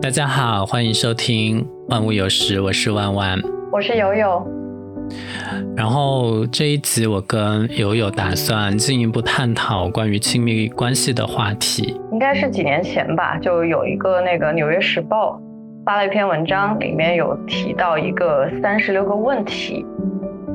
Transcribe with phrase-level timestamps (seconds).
[0.00, 3.36] 大家好，欢迎收听《万物有时》，我是万万，
[3.72, 4.46] 我是友友。
[5.76, 12.00] 然后这一集我跟友友打算进一步探讨关于亲密关系的话题。
[12.12, 15.36] 应该是几年前吧，就有一个那个《纽约时报》
[15.84, 19.84] 发了一篇文章，里面有提到一个三十六个问题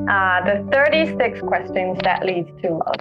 [0.05, 2.95] 啊，The thirty six questions that Leads to love。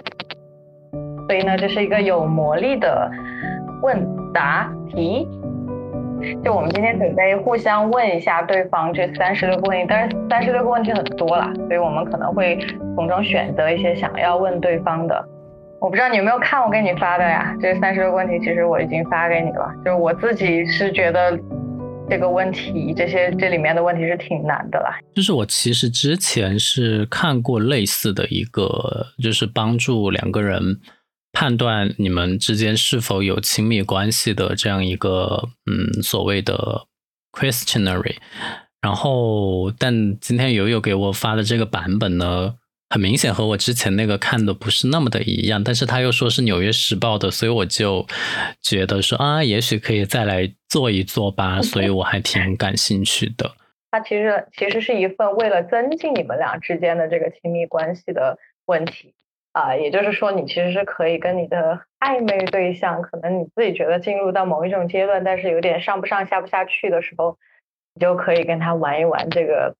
[1.27, 3.09] 所以呢，这是一个有魔力的
[3.81, 5.25] 问答题。
[6.43, 12.57] 就我们今天准备互相问一下对方这三十六个问题，但是三十六个问题很多啦，所以我们可能会
[12.95, 15.25] 从中选择一些想要问对方的。
[15.79, 17.55] 我不知道你有没有看我给你发的呀？
[17.61, 19.69] 这三十六个问题其实我已经发给你了。
[19.85, 21.37] 就是我自己是觉得
[22.09, 24.97] 这个问题，这些这里面的问题是挺难的啦。
[25.13, 30.59] 就是我其实之前是看过类似的一个，就是帮助两个人。
[31.39, 36.87] 判断你们之间是否有亲密关系的这样一个嗯所谓的
[37.31, 38.15] questionary，
[38.81, 42.55] 然后但今天友友给我发的这个版本呢，
[42.89, 48.07] 很明显和我之前那个看的不是那么的一样，但是他又说是纽约时报的，所以我就
[48.59, 53.51] 觉得说啊，也许可以再来做一做吧，所以我还挺感兴趣的。
[53.91, 59.13] 它其实其实是一份为了增进你们俩之间的这个亲密关系的问题。
[59.57, 67.39] 啊，也就是说，你其实是可以跟你的暧昧对象，可能你自己觉得进入到某一种阶段，但是有点上不上下不下去的时候，
[67.95, 69.75] 你就可以跟他玩一玩这个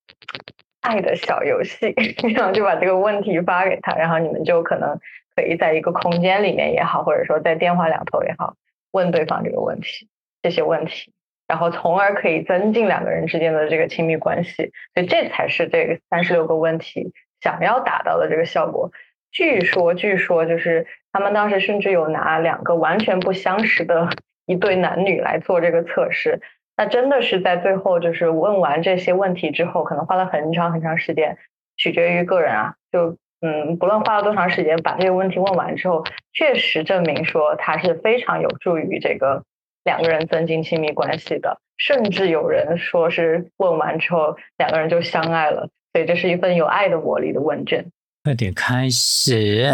[0.81, 1.94] 爱的小游戏，
[2.36, 4.98] 然后就把这个问题发给他，然后你们就可能
[5.36, 8.55] 可以在一个空间里面也好，或者说在电话两头也好，
[8.89, 10.09] 问对方这个问题，
[10.42, 11.14] 这些问题，
[11.48, 18.92] 然后从而可以增进两个人之间的这个亲密关系，所以这才是这个三十六个问题想要达到的这个效果。
[19.38, 24.09] 据说，据说就是他们当时甚至有拿两个完全不相识的
[24.47, 26.41] 一对男女来做这个测试。
[26.75, 31.38] 那真的是在最后，就是问完这些问题之后，可能花了很长很长时间，
[31.77, 32.73] 取决于个人啊。
[32.91, 36.03] 就嗯，不论花了多长时间，把这个问题问完之后，
[36.33, 39.43] 确实证明说它是非常有助于这个
[39.83, 41.59] 两个人增进亲密关系的。
[41.77, 45.70] 甚至有人说是问完之后，两个人就相爱了。
[45.93, 47.92] 所以这是一份有爱的魔力的问卷。
[48.27, 49.73] 快点开始。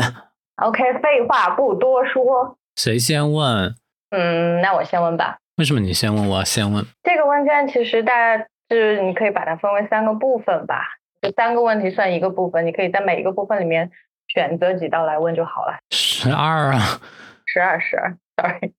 [0.58, 2.56] OK，废话不多说。
[2.75, 3.75] 谁先问？
[4.12, 5.40] 嗯，那我先问吧。
[5.58, 6.30] 为什么你先问？
[6.30, 6.86] 我要先问。
[7.02, 10.84] 这个问卷其实大概是你可以把它分为三个部分吧，
[11.19, 13.90] 就三个问题算一个部分，你可以在每一个部分里面
[14.28, 15.80] 选择几道来问就好了。
[15.90, 17.02] 十二啊。
[17.47, 18.72] 十二，十二，sorry。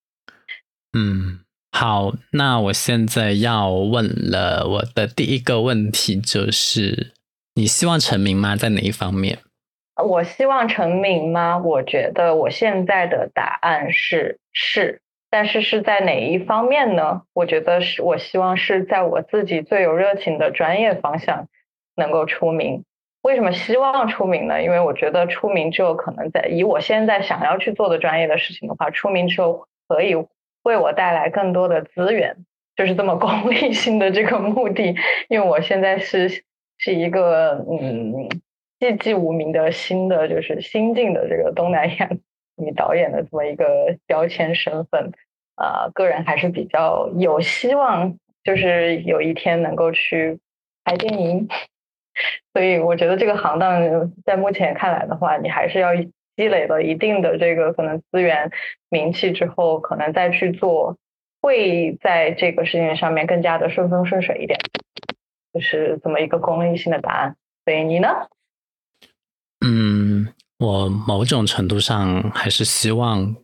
[0.97, 1.41] 嗯，
[1.73, 4.69] 好，那我现在要问了。
[4.69, 7.13] 我的第一个问题就是：
[7.55, 8.55] 你希望成名吗？
[8.55, 9.41] 在哪一方面？
[10.03, 11.59] 我希望成名吗？
[11.59, 15.01] 我觉得我现在的答案是是，
[15.31, 17.23] 但是是在哪一方面呢？
[17.33, 21.47] 我觉得是我希望是在我自己最有热情的专业方向
[21.95, 22.85] 能够出名。
[23.23, 24.61] 为什么希望出名呢？
[24.61, 30.17] 因为我觉得出名之后，可能在以我现在想要去做的专业的事情的话，出名之后可以
[30.65, 32.37] 为我带来更多的资源，
[32.75, 34.97] 就是这么功利性的这个目的。
[35.29, 36.29] 因为我现在是
[36.79, 38.29] 是一个嗯。
[38.93, 42.11] 寂寂无名的新的就是新晋的这个东南亚
[42.57, 45.13] 女导演的这么一个标签身份，
[45.57, 50.39] 啊，个人还是比较有希望，就是有一天能够去
[50.85, 51.49] 拍电影。
[52.55, 58.51] 所以我觉得这个行当在目前看来的话，你还是要积累了一定的这个可能资源、
[58.89, 60.97] 名气之后，可能再去做，
[61.41, 64.61] 会在这个事情上面更加的顺风顺水一点。
[65.53, 67.37] 就是这么一个功利性的答案。
[67.65, 68.29] 所以你呢？
[69.67, 73.35] 嗯，我某种程度上还是希望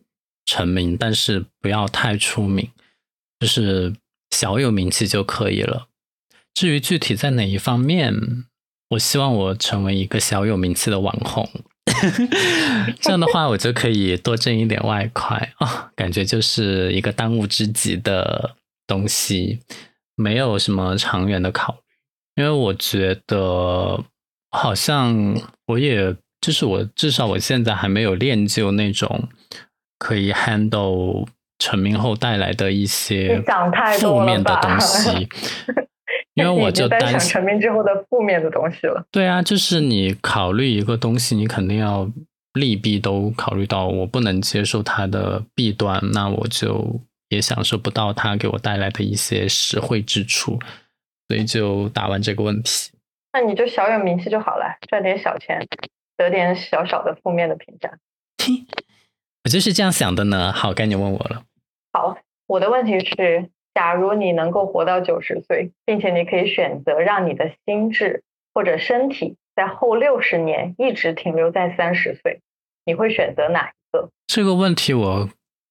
[0.45, 2.69] 成名，但是不要太出名，
[3.39, 3.95] 就是
[4.29, 5.87] 小有名气就可以了。
[6.53, 8.13] 至于具体在哪一方面，
[8.89, 11.49] 我希望我成为一个小有名气的网红，
[13.01, 18.55] 这样的话我就可以多挣一点外快啊，感觉就是一个当务之急的
[18.85, 19.59] 东西，
[20.15, 21.73] 没有什么长远的考
[22.35, 24.05] 虑，因为我觉得。
[24.53, 25.33] 好像
[25.65, 29.29] 我也就是我，至少我现在还没有练就那种
[29.99, 31.27] 可以 handle
[31.59, 33.39] 成名后带来的一些
[33.99, 35.29] 负面的东 西，
[36.33, 39.05] 因为我就担心成名之后的负面的东西了。
[39.11, 42.09] 对啊，就是你考虑一个东西，你肯定要
[42.53, 46.99] 利弊都考虑到，我不能接受它的弊端，那我就
[47.29, 50.59] 也享受不到它给我带来的一些实惠之处，
[51.27, 52.91] 所以就答完这个问题。
[53.33, 55.65] 那你就小有名气就好了，赚点小钱，
[56.21, 57.89] 得点小小的负面的评价。
[59.43, 60.53] 我就是这样想的呢。
[60.53, 61.43] 好，该你问我了。
[61.93, 68.23] 好，我的问题是，假如你能够活到九十岁，并且你可以选择让你的心智
[68.53, 72.41] 或者身体在后六十年一直停留在三十岁，
[72.85, 74.09] 你会选择哪一个？
[74.27, 75.29] 这个问题我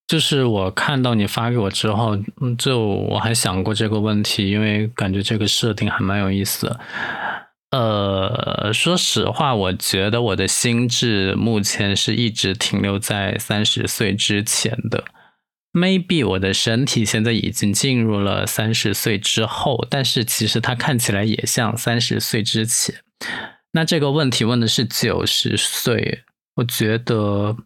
[0.08, 6.80] 就是我看到你发给我之后，嗯，就我还想过这个问题，因为感觉这个设定还蛮有意思的。
[7.70, 15.04] 呃，说实话，我觉得我的心智目前是一直停留在三十岁之前的。
[15.72, 22.96] Maybe 我的身体现在已经进入了三十岁之后，但是其实它看起来也像三十岁之前。
[23.70, 26.24] 那这个问题问的是九十岁，
[26.56, 27.56] 我觉得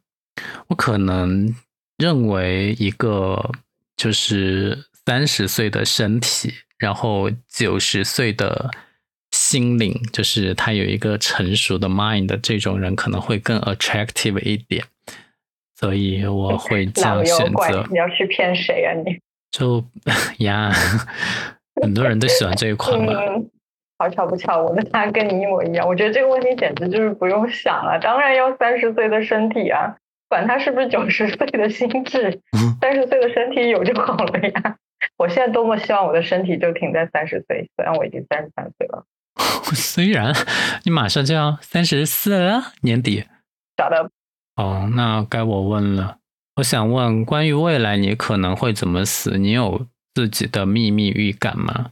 [0.66, 1.56] 我可能
[1.96, 3.52] 认为一个
[3.96, 8.70] 就是三十岁的身体，然后九十岁的。
[9.46, 14.82] 心灵就是他有一个成熟的 mind 的这种人可能会更 attractive 一点，
[15.76, 17.86] 所以我会这样选择。
[17.90, 19.18] 你要去骗谁啊你？
[19.50, 19.84] 就
[20.42, 20.72] 呀，
[21.82, 23.12] 很多人都喜欢这一款嘛。
[23.98, 25.86] 好巧不巧，我的答案跟你一模一样。
[25.86, 29.94] 我觉得这个问题简直就是不用想了，当然要三十岁的身体啊，
[30.30, 32.40] 管他是不是九十岁的心智，
[32.80, 34.76] 三十岁的身体有就好了呀。
[35.18, 39.04] 我现在多么希望我的身体就停在三十岁，虽然我已经三十三岁了。
[39.74, 40.32] 虽然
[40.84, 43.24] 你马上就要三十四了，年底。
[43.76, 44.10] 找的。
[44.56, 46.18] 哦，那该我问了。
[46.56, 49.36] 我想问，关于未来你可能会怎么死？
[49.38, 51.90] 你有自己的秘密预感吗？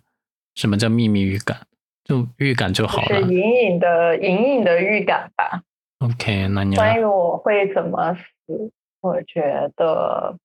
[0.54, 1.66] 什么叫秘密预感？
[2.04, 3.08] 就预感就好了。
[3.08, 5.62] 是隐隐的、隐隐的预感吧。
[5.98, 8.70] OK，那你关于我会怎么死？
[9.00, 10.36] 我觉得，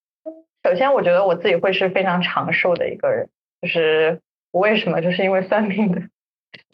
[0.64, 3.30] 首先，我觉得我自己会是非常长寿的一个人。
[3.62, 4.22] 就是
[4.52, 5.02] 我为什么？
[5.02, 6.02] 就是因为算命的。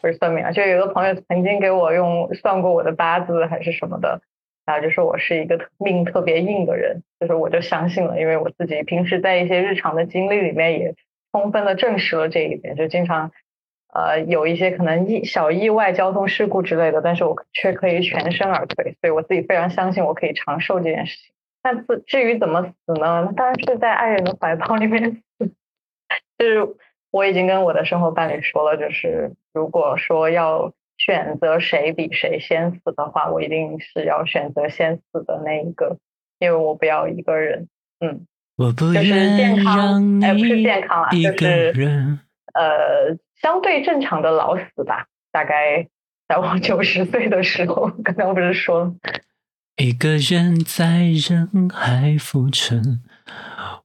[0.00, 4.20] 不是算命啊，就有个朋友曾经给我用算过我的八字还是什么的，
[4.66, 10.94] 然后就说我是一个命特别硬的人，就是我就相信了，因为我自己平时在一些日常的经历里面也
[11.32, 13.32] 充分的证实了这一点，就经常
[13.92, 21.32] 呃有一些可能意小意外、交通事故之类的，但是我却可以全身而退，所以我自己非常相信我可以长寿这件事情。
[21.62, 23.32] 那至至于怎么死呢？
[23.34, 25.50] 当然是在爱人的怀抱里面死，
[26.38, 26.76] 就是。
[27.10, 35.96] 我已经跟我的生活伴侣说了，就是如果说要选择谁比谁先死的话，我一定是要选择先死的那一个，
[36.40, 37.68] 因为我不要一个人，
[38.00, 38.26] 嗯，
[38.58, 42.18] 就是健康，哎，不是健康啊，就是
[42.52, 45.88] 呃，相对正常的老死吧，大概
[46.26, 48.94] 在我九十岁的时候，刚刚不是说，
[49.76, 53.00] 一个人在人海浮沉。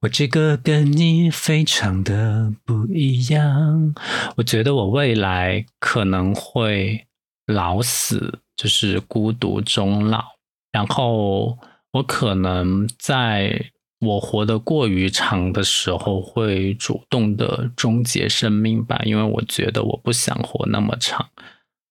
[0.02, 3.94] 我这个跟你非常的不一样，
[4.38, 7.08] 我觉得我未来可能会
[7.48, 10.24] 老死，就是孤独终老。
[10.72, 11.58] 然后
[11.92, 21.30] 我可能在我活得过于长的时候，会主动的终结生命吧，因为我觉得我不想活那么长。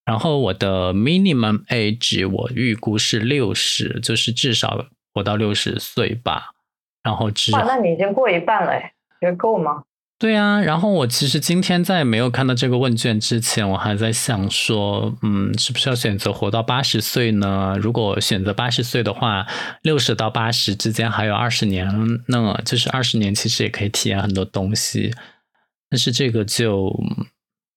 [0.07, 6.53] 然后我的 minimum age 我预估是六十，就是至少活到六十岁吧。
[7.03, 9.85] 然后只哇，那你已经过一半了，哎，觉得够吗？
[10.21, 17.77] 对啊，然后我其实今天在没有看到这个问卷之前，我还在想说，嗯，是不是要选择活到八十岁呢？
[17.81, 19.47] 如果选择八十岁的话，
[19.83, 21.89] 六十到八十之间还有二十年，
[22.27, 25.15] 那就是二十年其实也可以体验很多东西。
[25.89, 26.93] 但是这个就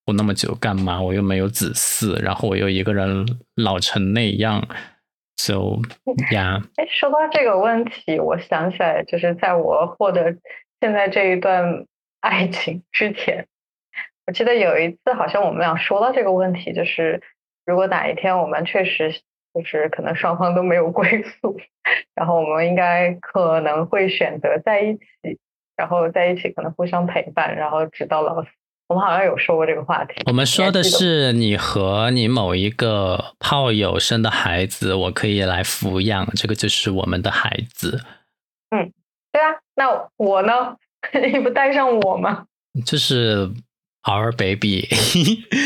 [0.04, 1.00] 不那么久干嘛？
[1.00, 3.24] 我又没有子嗣，然后我又一个人
[3.56, 4.68] 老成那样。
[5.44, 10.38] So，yeah， 哎，说到这个问题，我想起来，就是在我获得
[10.80, 11.88] 现在这一段
[12.20, 13.48] 爱情之前，
[14.28, 17.24] 我记得有一次，好像我们俩说到这个问题，就是
[17.66, 19.12] 如果哪一天我们确实
[19.56, 21.60] 就是可能双方都没有归宿，
[22.14, 25.40] 然后我们应该可能会选择在一起，
[25.76, 28.50] 然后在一起可能互相陪伴，然后直到老死。
[28.92, 30.16] 我们好像有说过这个话题。
[30.26, 38.02] 我们说的是你和你某一个炮友生的孩子，我可以来抚养，这个就是我们的孩子。
[38.70, 38.92] 嗯，
[39.32, 40.76] 对啊，那我呢？
[41.32, 42.48] 你不带上我吗？
[42.86, 43.50] 就是
[44.04, 44.90] our baby。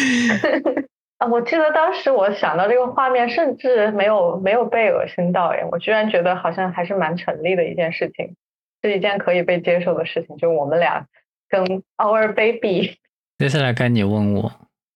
[1.17, 8.36] 啊，我记得当时我想到这个画面，甚至没有没有被恶心到哎，我居然觉得好像还是蛮成立的一件事情，
[8.84, 11.08] 是一件可以被接受的事情，就我们俩
[11.50, 12.98] 跟 our baby。
[13.38, 14.54] 接下来该你问我。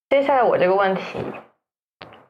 [0.10, 1.20] 接下来我这个问题，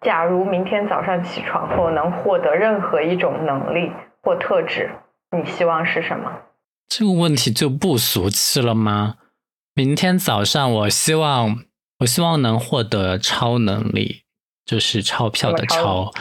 [0.02, 3.92] 假如明天早上起床后能获得任何一种能力
[4.24, 4.90] 或特质，
[5.38, 6.32] 你希望是什么？
[6.88, 9.18] 这个问题就不俗气了吗？
[9.76, 11.64] 明天早上，我希望，
[12.00, 14.24] 我希望能获得超能力，
[14.66, 16.12] 就是钞票的超。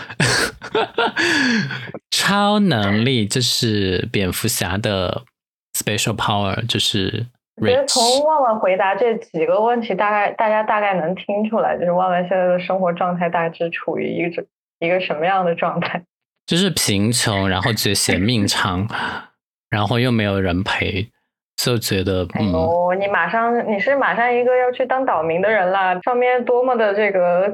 [2.11, 5.25] 超能力就是蝙蝠侠的
[5.73, 7.27] special power，就是。
[7.61, 14.45] 我觉得从万万回答这几个问题，大概大家大概能听出来，就是万万现在的生活状态大致处于一个
[14.79, 16.03] 一个什么样的状态？
[16.47, 18.87] 就是贫穷，然后觉得嫌命长，
[19.69, 21.09] 然后又没有人陪。
[21.57, 22.25] 就觉得，
[22.55, 27.53] 哦，你马上你是马上一个要去当岛民的人啦，上面多么的这个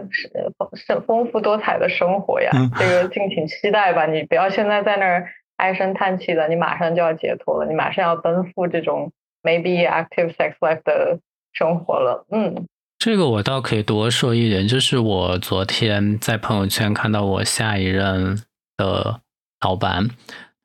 [0.87, 2.50] 丰丰富多彩的生活呀！
[2.78, 9.11] 这个敬请期待吧，你不要现在在那儿唉声叹气的，你马上就要解脱了，你马上要奔赴这种
[9.44, 11.20] maybe active sex life 的
[11.52, 12.26] 生活了。
[12.30, 12.66] 嗯，
[12.98, 18.42] 这个我倒可以多说一点，就是我昨天在朋友圈看到我下一任
[18.76, 19.20] 的
[19.60, 20.08] 老板。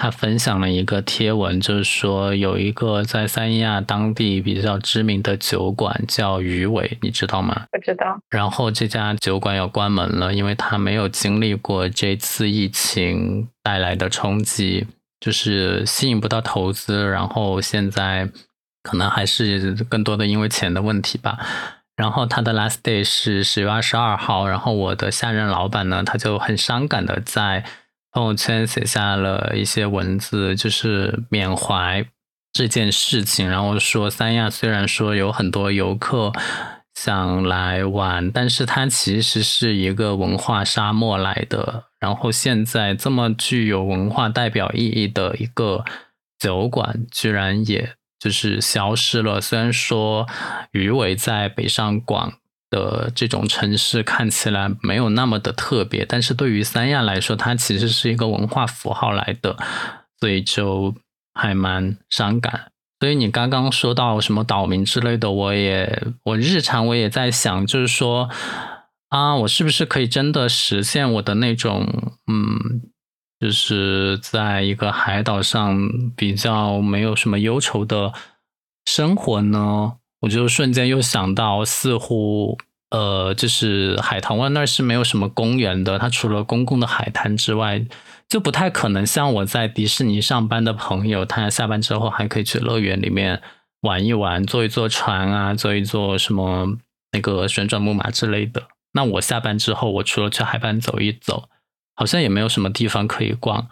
[0.02, 7.66] 他分享了一个贴文，就是说有一个在三亚当地比较知名的酒馆叫鱼尾，你知道吗？
[7.70, 8.18] 不知道。
[8.30, 14.88] 然后这家酒馆要关门了，因为他没有经历过这次疫情带来的冲击，
[15.20, 17.06] 就是吸引不到投资。
[17.06, 18.30] 然后现在
[18.90, 21.38] 可能还是更多的因为钱的问题吧。
[21.96, 24.48] 然后他的 last day 是十月二十二号。
[24.48, 27.66] 然后我的下任老板呢，他就很伤感的在。
[28.12, 32.04] 朋友圈写下了一些文字，就是缅怀
[32.52, 36.34] 这件事情，然后说三亚虽然说有很多游客
[36.96, 41.84] 想来玩，但是它其实是一个文化沙漠来的。
[42.00, 45.86] 然后现在这么具有文化代表意义的一个
[46.40, 49.40] 酒馆，居然也就是消失了。
[49.40, 50.28] 虽然说
[50.72, 52.34] 鱼尾在北上广。
[52.72, 59.58] 的这种城市看起来没有那么的特别，但是对于三亚来说，它其实是一个文化符号来的，
[60.20, 60.94] 所以就
[61.34, 62.72] 还蛮伤感。
[63.00, 68.30] 所以你刚刚说到什么岛民之类的，我也我日常我也在想，就是说
[69.08, 72.84] 啊，我是不是可以真的实现我的那种嗯，
[73.40, 78.14] 就是在一个海岛上比较没有什么忧愁的
[78.86, 79.94] 生活呢？
[80.22, 82.58] 我就瞬间又想到，似乎
[82.90, 87.86] 呃，就是海棠湾那儿是没有什么公园的，它除了公共的海滩之外，
[88.28, 93.42] 就不太可能像我在迪士尼上班的朋友，他下班之后还可以去乐园里面
[93.82, 96.78] 玩一玩，坐一坐船啊，坐一坐什么
[97.14, 98.64] 那个旋转木马之类的。
[98.94, 101.48] 那我下班之后，我除了去海滩走一走，
[102.00, 103.68] 好像也没有什么地方可以逛，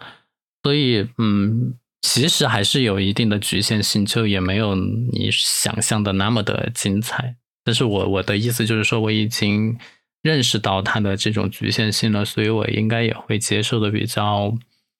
[0.62, 1.74] 所以嗯。
[2.00, 7.34] 其实还是有一定的局限性，就也没有你想象的那么的精彩。
[7.64, 9.76] 但是我我的意思就是说，我已经
[10.22, 14.48] 认识到它的这种局限性了，所以我应该也会接受的比较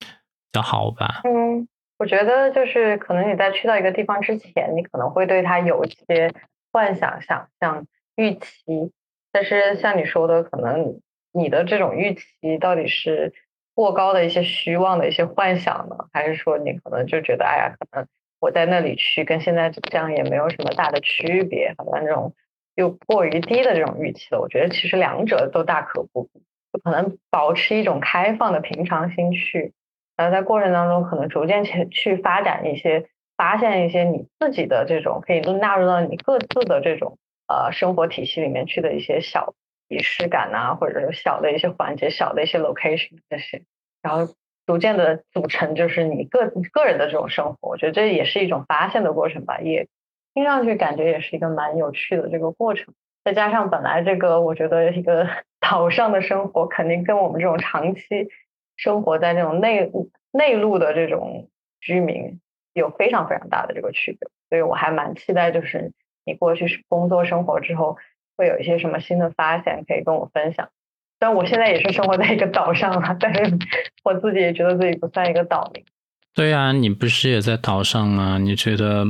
[0.01, 0.07] 比
[0.53, 1.21] 较好吧。
[1.23, 1.69] 嗯，
[1.99, 6.35] 我觉得就是可能你在去到一个地方之前，你可能会对它有一些
[6.73, 8.91] 幻想、想象、预期。
[9.31, 11.01] 但是像你说的，可能
[11.39, 13.33] 你的这种预期到底是。
[13.75, 18.09] 过高的一些虚妄的一些幻想呢，还是说你可能就觉得，哎呀，可能
[18.41, 22.35] 我在那里去跟现在这样也没有什么大的区别，好像这种
[22.75, 24.41] 又过于低的这种预期了。
[24.41, 26.41] 我觉得其实两者都大可不必，
[26.73, 29.73] 就可能保持一种开放的平常心去，
[30.17, 37.17] 然后在过程当中可能逐渐去去发展一些，发现一些你自己的这种可以都纳入到你各自的这种
[37.47, 39.55] 呃生活体系里面去的一些小。
[39.89, 43.63] 仪式感呐，或者是小的一些环节、小的一些 location 这些，
[44.03, 44.35] 然后
[44.67, 47.71] 逐渐的组成就是你个你个人的这种生活。
[47.71, 49.89] 我觉得这也是一种发现的过程吧，也
[50.35, 52.93] 听上去感觉也是一个蛮有趣的这个过程。
[53.25, 55.27] 再加上本来这个，我觉得一个
[55.59, 58.29] 岛上的生活肯定跟我们这种长期
[58.77, 59.91] 生活在这种内
[60.33, 61.49] 内陆的这种
[61.81, 62.41] 居民
[62.75, 64.29] 有非常非常大的这个区别。
[64.51, 65.93] 所以我还蛮期待，就是
[66.25, 67.97] 你过去工作生活之后。
[68.39, 70.71] 会有一些什么新的发现可以跟我分享？
[71.19, 73.59] 虽然我现在也是生活在一个岛上啊，但是
[74.05, 75.85] 我自己也觉得自己不算一个岛民。
[76.33, 78.39] 对呀，你不是也在岛上吗？
[78.39, 79.05] 你觉得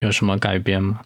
[0.00, 1.02] 有什么改变吗？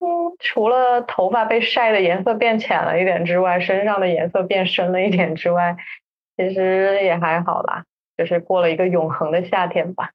[0.00, 5.74] 嗯，除了头发被晒的颜色变浅了一点之外，身上的颜色变深了一点之外，
[6.36, 7.84] 其实也还好啦，
[8.18, 10.10] 就是过了一个永恒的夏天吧。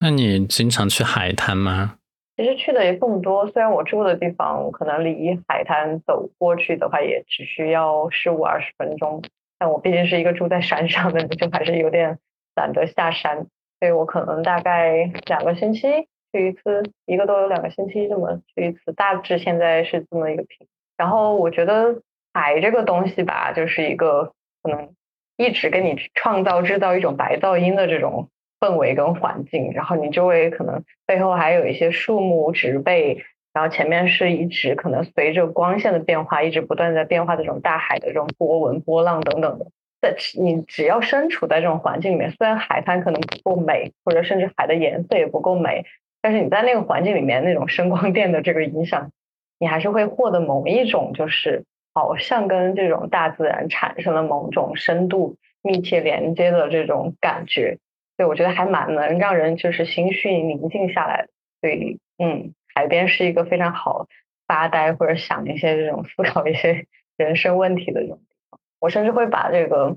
[0.00, 1.96] 那你经常去海滩吗？
[2.36, 9.22] 其实去的也更多，虽然我住的地方可能离海滩走过去的话也只需要十五二十分钟，
[9.58, 12.18] 但我毕竟是一个住在山上的，就还是有点
[12.54, 13.46] 懒得下山，
[13.80, 20.68] 所以我可能大概两个星期去一次，一个都有两个星期这么去一次，大致现在是这么一个频。
[20.98, 22.02] 然后我觉得
[22.34, 24.90] 海这个东西吧，就是一个可能
[25.38, 28.28] 一直给你创造制造一种白噪音的这种。
[28.60, 39.66] 氛围跟环境，然后你周围可能背后还有一些树木植被，然后前面是一直可能随着光线的变化，一直不断在变化的这种大海的这种波纹、波浪等等的。
[40.02, 45.86] 在你只要身处在这种环境里面，虽然海滩可能不够美，或者甚至海的颜色也不够美，
[46.20, 49.10] 但是你在那个环境里面那种声光电的这个影响，
[49.58, 57.78] 你还是会获得某一种就是好像跟这种大自然产生了某种深度密切连接的这种感觉。
[58.16, 61.28] 对我觉得还蛮能让人就是心绪宁静下来。
[61.60, 64.06] 所以，嗯，海边是一个非常好
[64.46, 68.60] 发呆或者想一些这种思考一些人生问题的这种地方。
[68.78, 69.96] 我甚至会把这个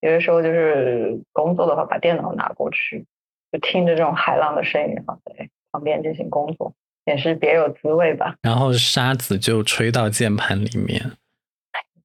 [0.00, 3.04] 有的时候就是工作的话，把电脑拿过去，
[3.52, 6.72] 就听着这种海浪的声音，然后在旁边进行工作，
[7.04, 8.36] 也是别有滋味吧。
[8.42, 11.12] 然后沙子就吹到键盘里面。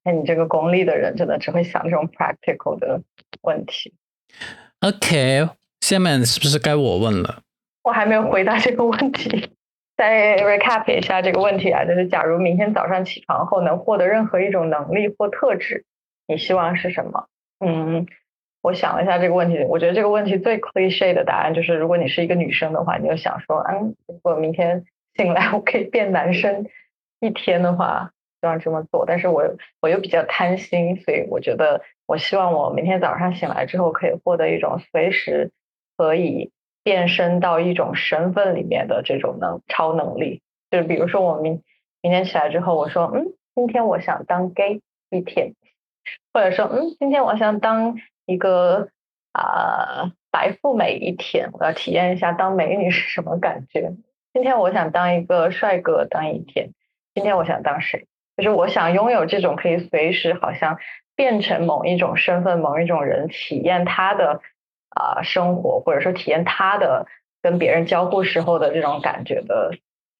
[0.04, 3.00] 那你这个功利的人，真的只会想这种 practical 的
[3.42, 3.94] 问题。
[4.80, 5.48] OK，
[5.80, 7.42] 下面是不是该我问了？
[7.82, 9.50] 我还没有回答这个问题，
[9.96, 15.84] 再 recap 一下这个问题啊，就是假如明天早上起床后能获得任何一种能力或特质，
[16.26, 17.26] 你希望是什么？
[17.60, 18.06] 嗯，
[18.60, 26.66] 我想了一下这个问题，我觉得这个问题最 cliche 的答案就是，如果你是一个女生的话，你就想说，嗯，如果明天醒来我可以变男生
[27.20, 29.06] 一天的话，希望这么做。
[29.06, 35.52] 但是我我又比较贪心，所以我觉得我希望我明天早上醒来之后可以获得一种随时
[35.96, 36.52] 可以。
[36.86, 41.64] 变身到一种身份里面的这种能超能力，就是比如说我明
[42.00, 45.54] 明天起来之后，我说嗯，今天我想当 gay 一天，
[46.32, 48.90] 或者说嗯，今天我想当一个
[49.32, 53.92] 啊白富美一天，我要体验一下当美女是什么感觉。
[54.32, 56.70] 今天我想当一个帅哥当一天，
[57.14, 58.06] 今天我想当谁？
[58.36, 60.78] 就是我想拥有这种可以随时好像
[61.16, 64.40] 变成某一种身份、某一种人，体验他的。
[64.98, 67.06] 啊，生活或者说体验他的
[67.42, 69.72] 跟别人交互时候的这种感觉的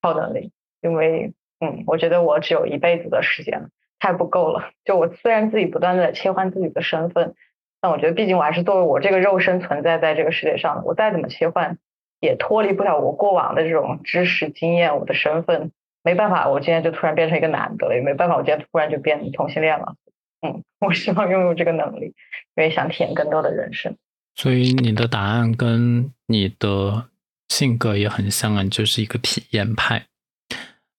[0.03, 4.69] 超能力，因为嗯，我觉得我只有一辈子的时间，太不够了。
[4.85, 7.35] 就我虽然自己不断的切换自己的身份，
[7.81, 11.79] 但我觉得毕竟我还是作为我这个肉身存在在这个世界上，我再怎么切换，
[12.21, 15.73] 也脱离不了我过往的这种知识经验，我的身份
[16.05, 19.95] 没办法，我今天就突然变成一个男的了，也没办法，我今天突然就变同性恋了。
[20.43, 22.15] 嗯，我希望拥有这个能力，因
[22.57, 23.97] 为想体验更多的人生。
[24.35, 27.09] 所以你的答案跟你的
[27.49, 30.07] 性格也很像啊，就是一个体验派。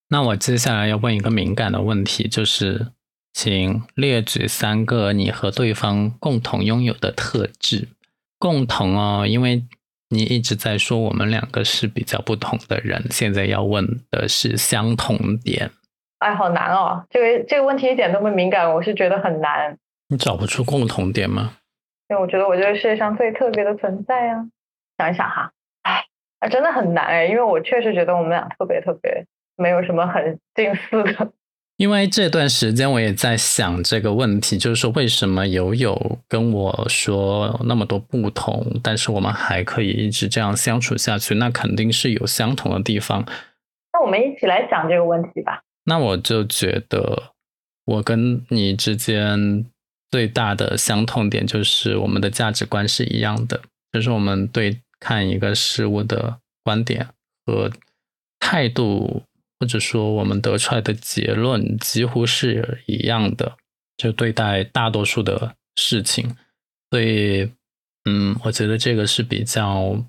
[0.10, 2.88] 那我接下来要问一个敏感的问题，就是
[3.34, 7.89] 请列举三个你和对方共同拥有的特质。
[8.39, 9.65] 共同哦，因为
[10.10, 15.69] 你一直在说我们两个是比较不同的人，现在要问的是相同点。
[16.19, 19.77] 哎，好难哦，这个这个问题一点都不敏感，我是觉得很难。
[20.10, 21.53] 你找不出共同点吗？
[22.10, 24.45] 因为我觉得我这个世界上最特别的存在呀，
[24.97, 25.51] 想一想哈，
[25.84, 26.06] 哎，
[26.39, 29.25] 啊真的很难哎，因为我确实觉得我们俩特别特别，
[29.58, 31.32] 没有什么很近似的。
[31.77, 43.23] 因为这段时间我也在想这个问题，就是说为什么友友跟我说那么多不同，但是我们还可以一直这样相处下去，那肯定是有相同的地方。
[43.93, 45.62] 那我们一起来讲这个问题吧。
[45.88, 47.34] 那我就觉得
[47.86, 49.65] 我跟你之间。
[50.10, 57.10] 最大的相同点就是我们的价值观是一样的，就是我们对看一个事物的观点
[57.45, 57.69] 和
[58.39, 59.23] 态度，
[59.60, 63.58] 或者说我们得出来的结论几乎是一样的，
[63.97, 66.38] 就对待大多数的事情。
[66.89, 67.52] 所以，
[68.06, 70.06] 嗯，我觉得这个是比较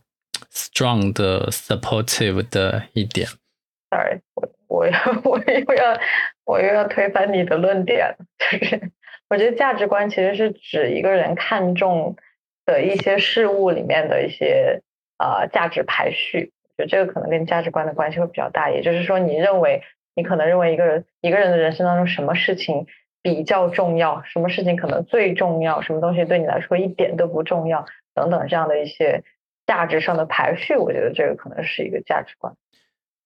[0.53, 3.29] strong 的 supportive 的一点。
[3.91, 4.21] Sorry，
[4.69, 4.93] 我要
[5.25, 5.99] 我又要
[6.45, 8.93] 我又要推翻你的论点， 就是。
[9.31, 12.17] 我觉得价值观其实是指一个人看重
[12.65, 14.81] 的一些事物里面的一些
[15.19, 16.53] 呃价值排序。
[16.79, 18.71] 就这个可能跟价值观的关系会比较大。
[18.71, 19.83] 也就是说，你认为
[20.15, 22.87] 你可能认为一个人一个人的人生当中什么事情
[23.21, 29.25] 比较重要，什么事情可能最重要，什么东西对你来说一点都不重要，等等这样的一些
[29.67, 30.75] 价值上的排序。
[30.75, 32.55] 我觉得这个可能是一个价值观。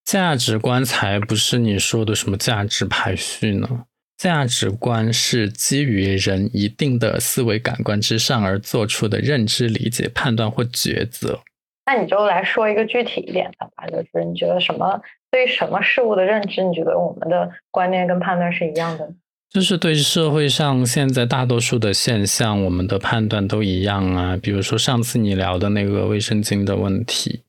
[0.04, 3.84] 价值观才不是你说的什么价值排序呢？
[4.18, 11.40] 价值观是基于人一定的思维感官之上而做出的认知、理解、判断或抉择。
[11.86, 19.12] 那你就来说一个具体一点的吧，就是你觉得什么对什么事物的认知，你觉得我们的观念跟判断是一样的？
[19.50, 24.38] 就是对社会上现在大多数的现象，我们的判断都一样啊。
[24.40, 27.42] 比如说上次你聊的那个卫生巾的问题，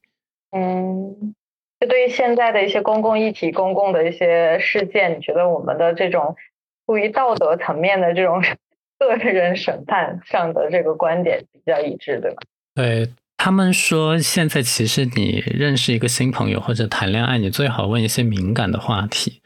[0.51, 1.35] 嗯，
[1.83, 6.37] 就对于现在的一些公共议题、公共的一些事件，你觉得我们的这种。
[6.85, 8.43] 出于道德层面的这种
[8.99, 12.37] 个人审判上的这个观点比较一致，对吗？
[12.75, 19.41] 对他们说，现在其实你认识一个新朋友或者谈恋爱，你最好问一些敏感的话题，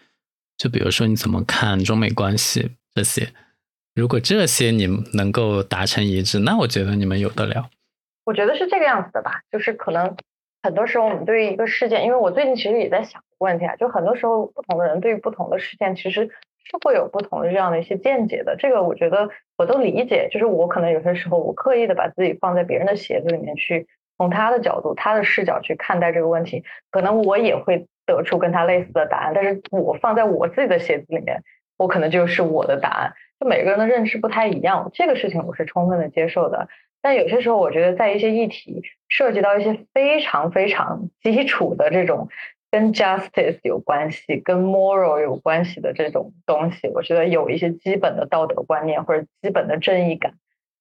[0.58, 3.28] 就比如说你怎么看中美关系这些。
[3.94, 7.70] 如果这些你能够达成一致，那我觉得你们有得聊。
[8.26, 10.18] 我觉得是这个样子的吧，就是可能。
[10.68, 16.26] 很多时候我们对于一个事件，因为我最近其实也在想问题啊，就很多时候不同的人对于不同的事件，其实
[16.66, 18.58] 是会有不同的这样的一些见解的。
[18.58, 29.32] 这个我觉得我都理解，就是我可能有些时候我刻意的把自己放在别人的鞋子里面去，从他的角度、他的视角去看待这个问题，可能我也会得出跟他类似的答案。
[29.34, 31.44] 但是我放在我自己的鞋子里面，
[31.78, 33.14] 我可能就是我的答案。
[33.40, 36.68] 就每个人的认知不太一样，这个事情我是充分的接受的。
[37.08, 42.28] 但有些时候，我觉得在一些议题涉及到一些非常非常基础的这种
[42.70, 50.34] 跟 justice 有关系、跟 moral 有关系的这种东西，我觉得有一些基本的道德观念或者基本的正义感，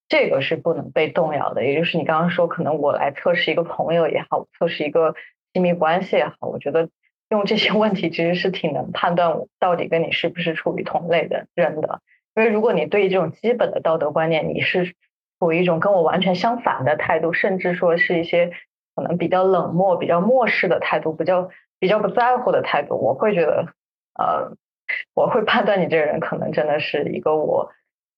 [0.09, 1.65] 这个是不能被动摇的。
[1.65, 5.15] 也就是你刚刚说，可能我来测试一个朋友也好，测试一个
[5.53, 6.89] 亲密关系也好，我觉得
[7.31, 12.01] 用这些问题其实是挺能判断我到底跟你是不是处于同类的人的。
[12.35, 14.93] 因为如果你对这种基本的道德观念你是
[15.39, 18.53] 处于一种跟我完全相反的态度，甚至说是一些
[18.95, 23.67] 可能比较冷漠、比较漠视的态度，比较比较不在乎的态度，我会觉得，
[24.15, 24.57] 呃，
[25.15, 27.73] 我会判断你这个人可能真的是一个我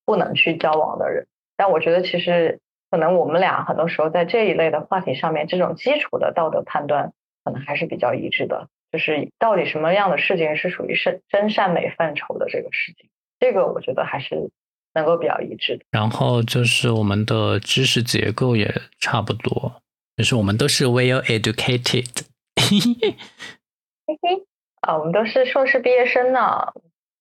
[0.07, 1.26] 不能去交往的人。
[1.57, 13.11] 但我觉得其实可能我们俩很多时候在这一类的话题上面，这种基础的道德判断可能还是比较一致的，就是到底什么样的事情是属于真真善美范畴的这个事情。
[13.40, 14.50] 这个我觉得还是
[14.99, 15.85] 能够比较一致的。
[15.91, 19.81] 然后就是我们的知识结构也差不多，
[20.17, 22.23] 就是我们都是 well educated。
[22.57, 24.45] 嘿嘿，
[24.81, 26.41] 啊，我们都是硕士毕业生呢。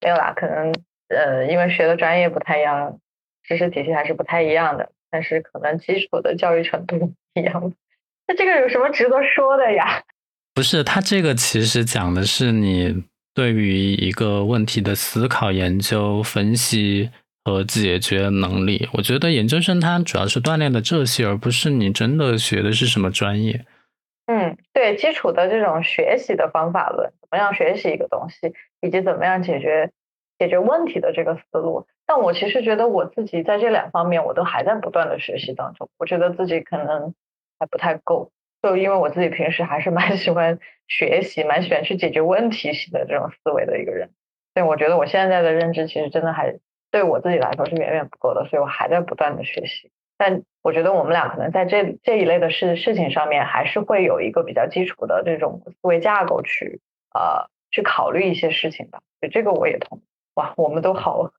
[0.02, 0.74] 没有啦，可能
[1.10, 3.00] 呃，因为学的专业不太一样，
[3.48, 7.74] 知识体系还是不太一样的，但是可能基础的教育程度一样。
[8.28, 10.04] 那这个有什么值得说的呀？
[10.56, 13.04] 不是，他这个其实讲的是你。
[13.38, 17.12] 对于一个问题的思考、研究、分析
[17.48, 23.66] 和解决能力，我觉得研究生他主要是锻炼的这些，而不是你真的学的是什么专业。
[24.26, 29.92] 嗯，对，基础的这种学习的方法论，怎么样学习一个东西，以及怎么样解决
[30.38, 31.88] 解决问题的这个思路。
[32.06, 35.90] 但我其实觉得我自己在这两方面，我都还在不断的学习当中。
[35.98, 37.16] 我觉得自己可能
[37.58, 38.30] 还不太够。
[38.62, 44.10] 就因为我自己平时还是蛮 喜欢学习，蛮喜欢去解决问题型的这种思维的一个人，
[44.54, 46.58] 所以我觉得我现在的认知其实真的还
[46.98, 49.92] 对我自己来说是远远不够的，所以我还在不断的学习。
[50.18, 56.82] 但我觉得我们俩可能在这这一类的事事情上面，还是会有一个比较基础的这种思维架构去
[57.14, 58.98] 呃去考虑一些事情的。
[59.20, 60.02] 所以这个我也同
[60.34, 61.30] 哇，我们都好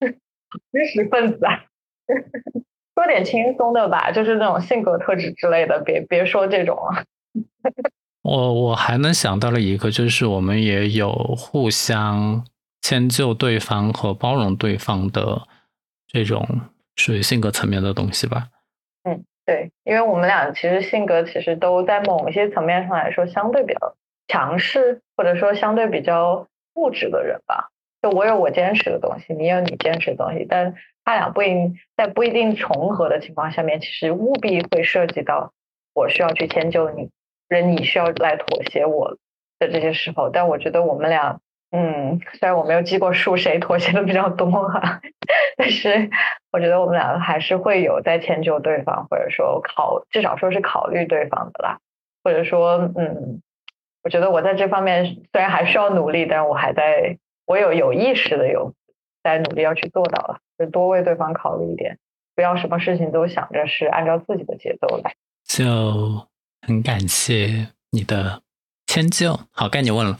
[0.00, 1.64] 知识分子啊。
[2.94, 7.02] 说点轻松的吧，就是那种性格特质之类的，别别说这种了。
[8.22, 12.44] 我我还能想到了一个，就是我们也有互相
[12.88, 15.42] 迁就对方和包容对方的
[16.06, 16.46] 这种
[16.96, 18.48] 属于性格层面的东西吧。
[19.04, 23.94] 嗯，对，因为我们俩其实性格其实都在某一些层面上来说相对比较
[24.26, 27.68] 强势，或者说相对比较固执的人吧。
[28.00, 30.74] 就我有我坚持的东西，你有你坚持的东西，但。
[31.04, 35.54] 他俩不一在不一定重合的情况下面，其实务必会涉及到
[35.94, 37.08] 我需要去迁就你，
[37.48, 39.16] 人你需要来妥协我
[39.58, 40.28] 的这些时候。
[40.28, 45.00] 但我觉得我们俩，嗯，虽然我没有记过数谁妥协的比较多哈，
[45.56, 46.08] 但是
[46.50, 51.78] 我觉得我们两个还是会有在迁就对方，或者说考至少说是考虑对方的啦。
[52.24, 53.40] 或者说，嗯，
[54.02, 58.74] 我觉得我在这方面虽然还需要努力，但是我还在，我有有意识的有
[59.22, 60.40] 在努力要去做到了。
[60.58, 61.98] 就多为对方考虑一点，
[62.34, 65.14] 不要什么事情都想着是按照自己的节奏来。
[65.44, 66.26] 就
[66.66, 68.42] 很感谢你的
[68.86, 69.38] 迁就。
[69.52, 70.18] 好，该你问了。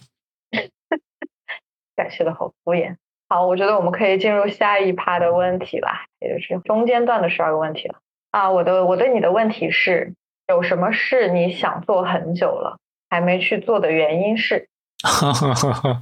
[1.98, 2.94] 感谢的好敷衍。
[3.28, 5.88] 好，我觉得我们可以进入下一趴的问题了，
[6.20, 7.96] 也就是中间段的十二个问题了。
[8.30, 10.14] 啊，我的我对你的问题是：
[10.46, 12.78] 有什么事你想做很久了，
[13.10, 14.68] 还没去做的原因是？
[15.02, 16.00] 哈哈哈哈。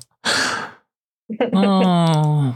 [1.52, 2.54] 嗯。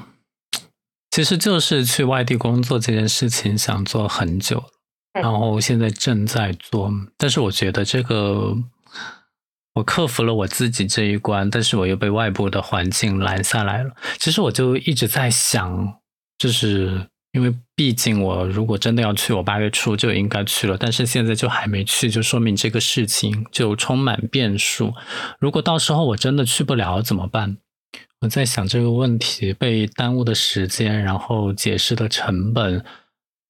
[1.11, 4.63] 其实就是去外地工作这件事情想做很久
[5.13, 8.55] 然后现在正在做，但是我觉得这个
[9.75, 13.91] 我克服了我自己这一关，但是我又被外部的环境拦下来了。
[14.19, 16.01] 其实我就一直在想，
[16.39, 24.93] 就是因为毕竟我如果真的要去，我八月初就应该去了，但是现在就还没去，就说明这个事情就充满变数。
[25.39, 27.59] 如果到时候我真的去不了怎么办？
[28.23, 32.85] 我在想这个问题，被耽误的时间，然后解释的成本，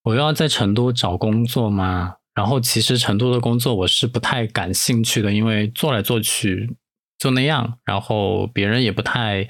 [0.04, 2.16] 我又要在成都找工作吗？
[2.40, 6.74] 然后其实成都的工作我是不太感兴趣的，因为做来做去
[7.18, 9.46] 就那样，然后别人也不太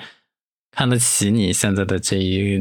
[0.73, 2.61] 看得起你现在的这一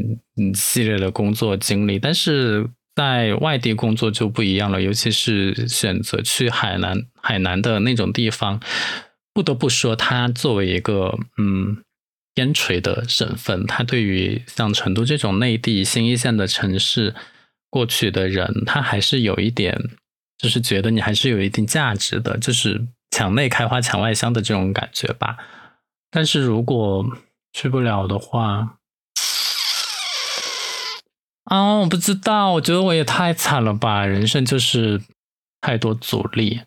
[0.54, 1.98] 系列的工作经历。
[1.98, 8.62] 但是在外地工作就不一样了，尤其是选择去海南海南的那种地方，
[9.34, 11.84] 不得不说，它作为一个嗯
[12.36, 17.16] 边陲的省份，它对于像成都这种内地新一线的城市
[17.72, 19.90] 过去的人，他还是有一点，
[20.40, 25.38] 就是觉得你还是有一定价值的，就是墙内开花墙外香的这种感觉吧。
[26.10, 27.06] 但是如果
[27.54, 28.78] 去不了的话，
[31.44, 34.06] 啊，我不知道，我觉得我也太惨了吧！
[34.06, 35.02] 人生就是
[35.60, 36.62] 太多阻力。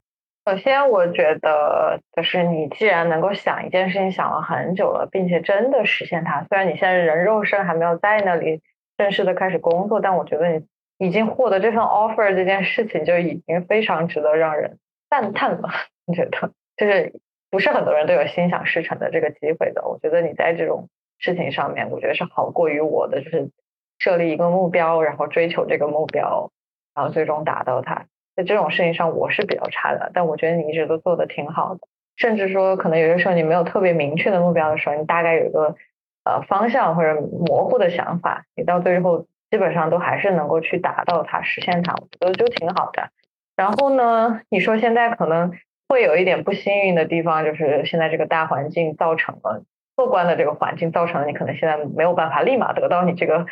[0.44, 8.60] 首先，我觉得就是你既然能够想一件事情想了很久了，并且真的实现它，虽然你现在人肉身还没有在那里
[8.98, 10.64] 正式的开始工作，但我觉得你
[11.04, 14.78] 已经获得这份 offer 这件事情就已经非常值得让人
[15.10, 15.68] 赞叹了。
[16.06, 17.14] 你觉得就是
[17.50, 19.86] 不是很多人都有心想事成的这个机会的。
[19.86, 20.88] 我觉得你在这种
[21.18, 23.50] 事情上面，我觉得是好过于我的，就是。
[23.98, 26.50] 设立一个目标，然后追求这个目标，
[26.92, 28.06] 然后最终达到它。
[28.34, 31.80] 在这种事情上，我是比较差的，但我觉得你一直都做的挺好的。
[32.16, 35.76] 甚至说，可能有些时候你没有特别明确的目标的时候，你大概有一个
[36.24, 43.10] 呃方向或者模糊的想法，你到最后基本上都还是能够去达到它、实现它，我觉得就挺好的。
[43.54, 45.52] 然后呢，你说现在可能
[45.88, 49.62] 会有一点不幸运的地方，就是现在这个大环境造成了
[49.94, 53.46] 客观的这个环境造成了你可能现在没有办法立马得到你这个。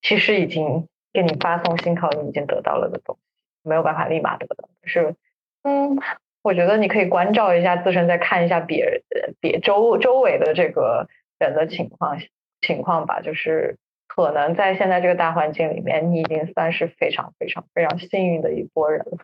[0.00, 4.68] 其实已经给你发送信号，你已经得到了的东西，没有办法立马得到。
[4.84, 5.16] 是，
[5.64, 5.98] 嗯，
[6.40, 11.08] 我觉得你可以关照一下自身，再看一下别人、别周周围的这个
[11.40, 12.16] 人的情况
[12.60, 13.20] 情况吧。
[13.20, 13.76] 就是
[14.18, 19.18] 可能在现在这个大环境里面，你已经算是非常非常非常幸运的一波人了。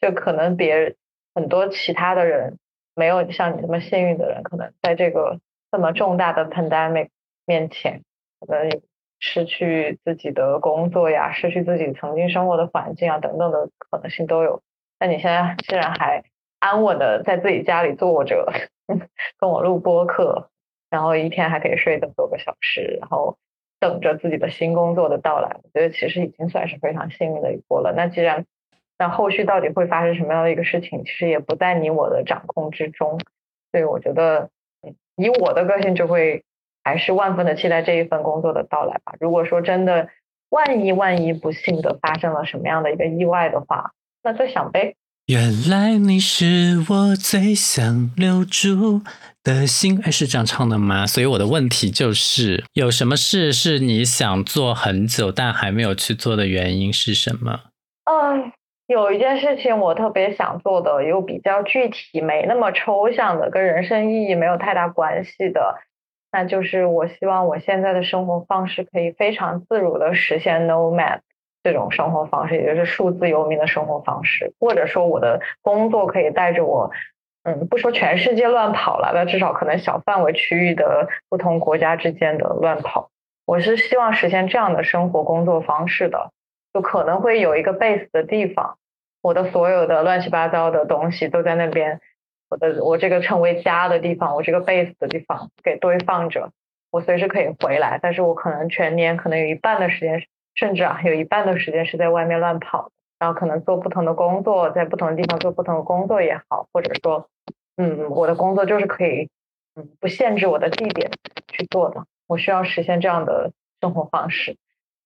[0.00, 0.94] 就可能别
[1.34, 2.58] 很多其他的人
[2.94, 5.40] 没有像你这么幸运的人，可能在这个
[5.72, 7.08] 这么重大的 pandemic
[7.46, 8.02] 面前，
[8.38, 8.80] 可能。
[9.24, 14.64] 失去自己的工作呀，失去自己曾经生活的环境啊，等等的可能性都有。
[14.98, 16.24] 那你现在竟然还
[16.58, 18.52] 安稳的在自己家里坐着，
[19.38, 20.50] 跟我录播客，
[20.90, 23.38] 然后一天还可以睡这么多个小时，然后
[23.82, 27.92] 等着自己的新工作的到来，我觉得其实已经算是非常幸运的一波了。
[27.92, 28.46] 那既然
[28.96, 33.18] 那后续到底会发生什么样的一个事情，其实也不在你我的掌控之中。
[33.72, 34.50] 所以我觉得，
[35.16, 36.44] 以我的个性就会。
[36.84, 39.14] 还是万分的期待这一份工作的到来吧。
[39.20, 40.08] 如果说真的
[40.50, 43.92] 万一万一不幸的发生了什么样的一个意外的话，
[44.24, 44.96] 那再想呗。
[45.26, 49.02] 原来你是我最想留住
[49.42, 51.06] 的心，哎，是这样唱的吗？
[51.06, 57.60] 所以我的问题就是，有什么事是你想做很久但还没有去做的原因是什么？
[58.04, 58.52] 嗯，
[58.86, 65.76] 有一件事情我特别想做的，又比较具体，没那么抽象的，跟人生意义没有太大关系的。
[66.30, 71.18] 那就是我希望我现在的生活方式可以非常自如的实现 nomad
[71.62, 76.90] 这种生活方式，也就是数字游民的生活方式，或者说我的工作可以带着我，
[77.44, 83.10] 嗯，不说全世界乱跑了，那至少可能小范围区域的不同国家之间的乱跑。
[83.44, 86.30] 我是希望实现这样的生活工作方式的，
[86.72, 88.78] 就可能会有一个 base 的地方，
[89.20, 92.00] 我的所有的乱七八糟的东西都在那边。
[92.48, 96.50] 我的我这个称为家的地方，我这个 base 的地方给堆放着，
[96.90, 97.98] 我随时可以回来。
[98.00, 100.22] 但是我可能全年可能有一半的时间，
[100.54, 107.26] 甚至啊有一半的时间是在外面乱跑，然后可能做不同的工作，在不同的地方做不同的工作也好，或者说，
[107.82, 109.28] 嗯，我的工作就是可以，
[109.76, 111.10] 嗯，不限制我的地点
[111.48, 112.04] 去做的。
[112.26, 114.56] 我需要实现这样的生活方式。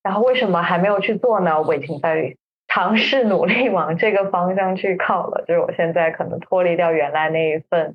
[0.02, 1.62] 然后为什么还没有去做呢？
[1.62, 2.36] 我已经在。
[2.68, 7.94] 尝试努力往这个方向去靠了，就是我现在可能脱离掉原来那一份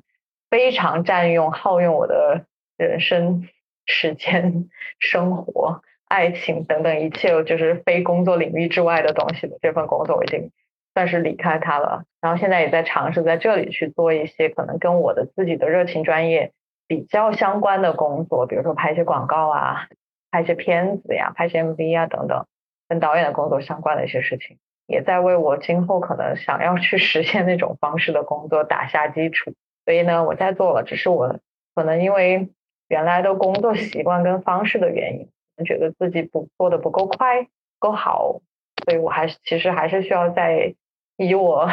[0.50, 2.46] 非常占用、耗用我的
[2.78, 3.46] 人生
[3.84, 10.50] 时间、生活、爱情等等一切，就是非工作领域之外的东西的这份工作，我已经
[10.94, 12.04] 算是离开它了。
[12.20, 16.52] 然后现在也在尝试在这里去做一些可能跟我的自己的热情专业
[16.86, 19.88] 比较相关的工作，比如说拍一些广告啊、
[20.30, 22.46] 拍一些片子呀、拍一些 MV 啊等等，
[22.88, 24.58] 跟导演的工作相关的一些事情。
[24.86, 29.52] 也在为我今后可能想要去实现那种方式的工作打下基础，
[29.84, 31.38] 所以呢，我在做了，只是我
[31.74, 32.50] 可能因为
[32.88, 37.46] 原来的工作习惯跟方式的原因，觉得自己不做的不够快、
[37.78, 38.40] 够好，
[38.84, 40.74] 所以我还是其实还是需要在
[41.16, 41.68] 以我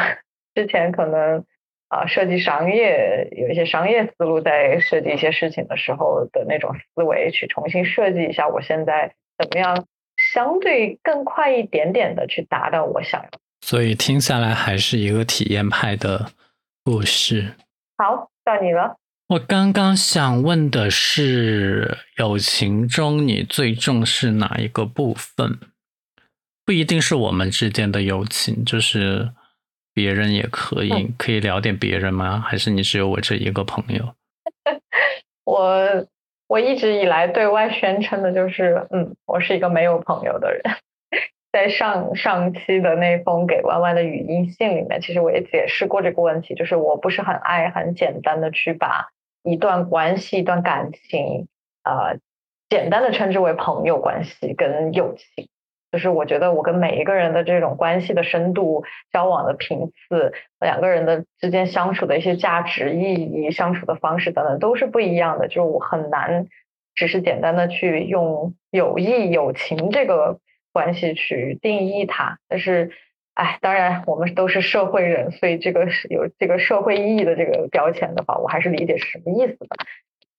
[0.54, 1.44] 之前可能
[1.88, 9.86] 啊设计商业有一些商业思路，在设计一些事情的时候的那种思维去重新设计一下，我现在怎么样？
[10.34, 13.28] 相对更快一点点的去达到我想要，
[13.62, 16.32] 所以听下来还是一个体验派的
[16.84, 17.54] 故事。
[17.96, 18.96] 好，到你了。
[19.28, 25.58] 我刚刚想问的是，友情中你最重视哪一个部分？
[26.70, 29.28] 不一定是我们之间的友情，就是
[29.92, 32.38] 别人也可以，可以聊点别人吗？
[32.46, 34.14] 还是你只有我这一个朋友？
[35.44, 36.06] 我
[36.46, 40.62] 我一直以来对外宣称的就是，嗯，我是一个没有朋友的人。
[41.50, 49.08] 在上上期的那封给弯弯的语音信里面，其实我也解释过这个问题，就是我不是很爱很简单的去把
[49.42, 51.48] 一段关系、一段感情，
[51.82, 52.20] 呃，
[52.68, 55.48] 简单的称之为朋友关系跟友情。
[55.92, 65.48] 就是我觉得我跟每一个人的这种关系的深度、交往的频次、两个人的之间相处的一些价值意义、相处的方式等等，都是不一样的。
[65.48, 66.46] 就我很难
[66.94, 70.38] 只是简单的去用友谊、友情这个
[70.72, 72.38] 关系去定义它。
[72.46, 72.92] 但是，
[73.34, 79.66] 哎，当然我们都是社会人，所以这个是有这个社会意义的这个标签的话，我还是理解是什么意思的。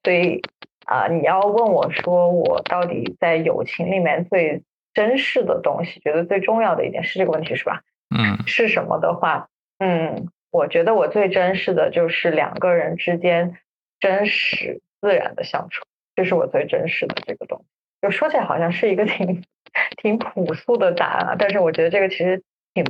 [0.01, 0.41] 所以
[0.85, 4.63] 啊，你要问我说，我到底在友情里面最。
[4.93, 7.81] 珍视的东西，觉得最重要的一点是这个问题是吧？
[8.13, 9.47] 嗯，是什么的话，
[9.79, 13.57] 嗯，我觉得我最珍视的就是两个人之间
[13.99, 17.65] 真实自然的相处，这是我最珍视的这个东西。
[18.01, 19.43] 就说起来好像是一个 挺
[20.01, 22.83] 挺朴素的答案，但是我觉得这个其实挺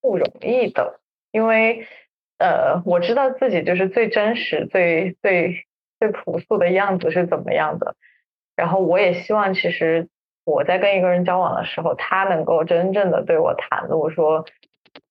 [0.00, 1.00] 不容易的，
[1.32, 1.86] 因为
[2.38, 5.66] 呃，我知道自己就是最真实、最最
[6.00, 7.94] 最朴素的样子是怎么样的，
[8.56, 10.08] 然后我也希望其实。
[10.44, 14.44] 我在跟一个人交往的时候，他能够真正的对我袒露说，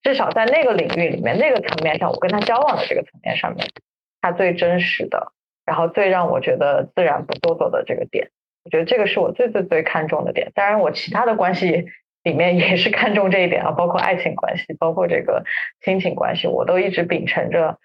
[0.02, 3.66] 至少在那个领域里面、那个层面上，我跟他交往的这个层面上面，
[4.20, 5.32] 他最真实的，
[5.64, 8.30] 然后最让我觉得自然不做作的这个点，
[8.64, 10.52] 我觉得这个是我最最最看重的点。
[10.54, 11.86] 当然，我其他的关系
[12.22, 15.44] 里面也是看重这一点啊，包括爱情关系，包括这个
[15.80, 17.78] 亲情关系，我都一直秉承着，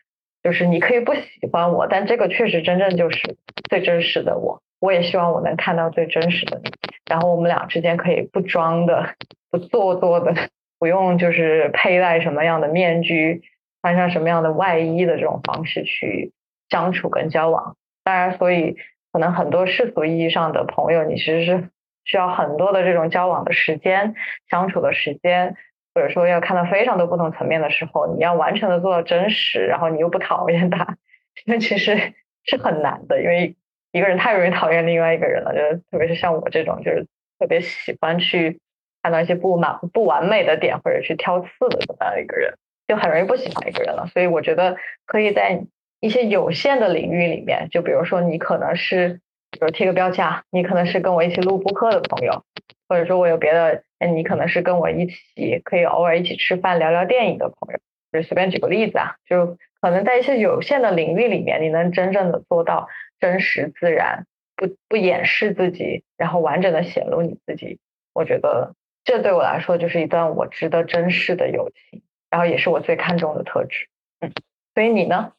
[0.44, 3.38] 就是你可以不喜欢我，但这个确实真正就是
[3.70, 4.62] 最真实的我。
[4.80, 6.72] 我也希望我能看到最真实的你，
[7.10, 9.16] 然后我们俩之间可以不装的、
[9.50, 10.34] 不做作的，
[10.78, 13.42] 不用就是佩戴什么样的面具、
[13.82, 16.32] 穿上什么样的外衣的这种方式去
[16.70, 17.76] 相处跟交往。
[18.04, 18.78] 当然，所以
[19.12, 21.70] 可能很多世俗意义上的朋友，你其实是
[22.06, 24.14] 需要很多的这种交往的时间、
[24.48, 25.56] 相处的时间，
[25.96, 30.98] 或者说要看到非常多不同层面的时候，你要完全的做到真实，然后你又不讨厌他，
[31.48, 32.14] 那其实
[32.44, 33.56] 是很难的，因为。
[33.92, 37.08] 一个人太容易讨厌另外一个人了，就是特别是像我这种，就是
[37.40, 38.60] 特别喜欢去
[39.02, 42.54] 看到一些不满、不完美的点，或者去挑刺的这么样一个人，
[42.88, 44.08] 就很容易不喜欢一个人了。
[44.08, 45.64] 所以我觉得可以在
[46.00, 49.20] 一些有限的领域里面，就比如说你可能是，
[49.52, 52.44] 比如贴个标签啊，你可能是跟我一起录播客的朋友，
[52.90, 57.80] 或者说我有别的，你可能是跟我一起可以偶尔一起吃饭、聊聊电影的朋友，
[58.12, 62.88] 就随便举个例子啊，就可能在一些有限的领域里面，你能真正的做到。
[63.20, 64.26] 真实自然，
[64.56, 67.80] 不不掩饰自己，然后完整的显露你自己。
[68.14, 73.88] 我觉得这对我来说就是一段我值得珍视的友情，然后也是我最看重的特质。
[74.20, 74.32] 嗯，
[74.74, 75.34] 所以你呢？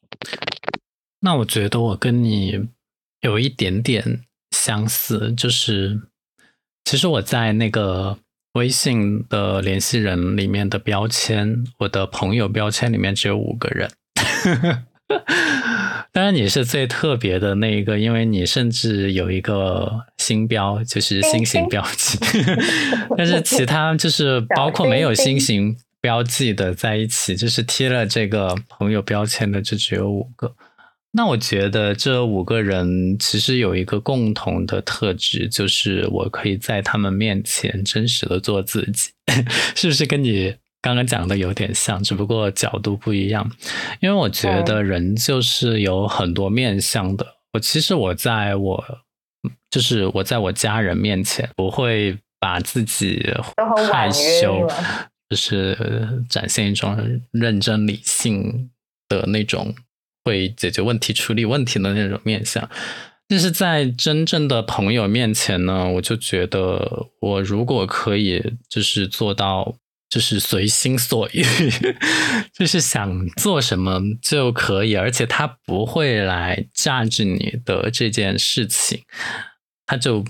[1.21, 2.69] 那我觉得我跟你
[3.21, 6.01] 有一点点相似，就是
[6.85, 8.19] 其实我在那个
[8.53, 13.91] 微信的联系人里面的标签，我的朋友标签里面只有五个人。
[16.13, 22.19] 当然你是最特别的那一个，因为你甚至有一个星标，就是星星标记。
[23.17, 30.55] 但是其他就是包括没有星星标记的在一起，就是贴了这个朋友标签的，就只有五个。
[31.13, 39.11] 那我觉得这五个人其实有一个共同的特质，就是我可以在他们面前真实的做自己，
[39.77, 40.55] 是不是跟你？
[40.81, 43.51] 刚刚讲的有点像，只不过角度不一样。
[44.01, 47.27] 因为我觉得人就是有很多面相的。
[47.53, 48.85] 我其实我在我
[49.71, 53.21] 就是我在我家人面前不会把自己
[53.91, 54.69] 害羞，
[55.29, 56.97] 就是展现一种
[57.33, 58.71] 认真理性
[59.09, 59.75] 的那种
[60.25, 62.71] 会解决问题、处理问题的那种面相。
[63.27, 69.75] 但是在真正的朋友面前呢，我就觉得我如果可以就是做到。
[70.09, 71.43] 就是随心所欲，
[72.55, 79.03] 就是想做什么就可以，而且他不会来榨制你的这件事情，
[79.85, 80.25] 他就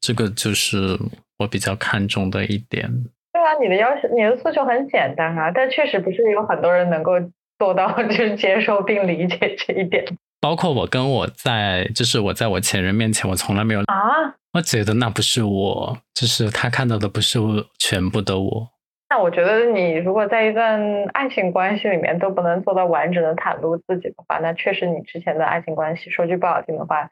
[0.00, 0.98] 这个就是
[1.38, 2.90] 我比较看重的一点。
[3.32, 7.12] 对啊，你的要求、你的诉求很简单啊，但确实不是有很多人能够
[7.58, 10.04] 做到， 就是接受并理解这一点。
[10.40, 17.38] 包括我跟我在，就是我在我前任面前，我从来没有啊，我觉得那不是我，就是他看到的不是
[17.78, 18.73] 全部的我。
[19.08, 27.10] 那我觉得，你如果在一段爱情关系里面都不能做到完整的袒露自己的话，那确实你之前的爱情关系，说句不好听的话，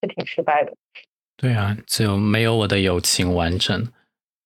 [0.00, 0.72] 是挺失败的。
[1.36, 3.86] 对啊，就没有我的友情完整。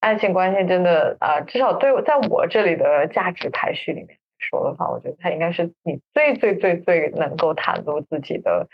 [0.01, 8.69] 爱情关系真的啊，至少对在我这里的价值排序里面说的话，我觉得它应该是你最最最最能够袒露自己的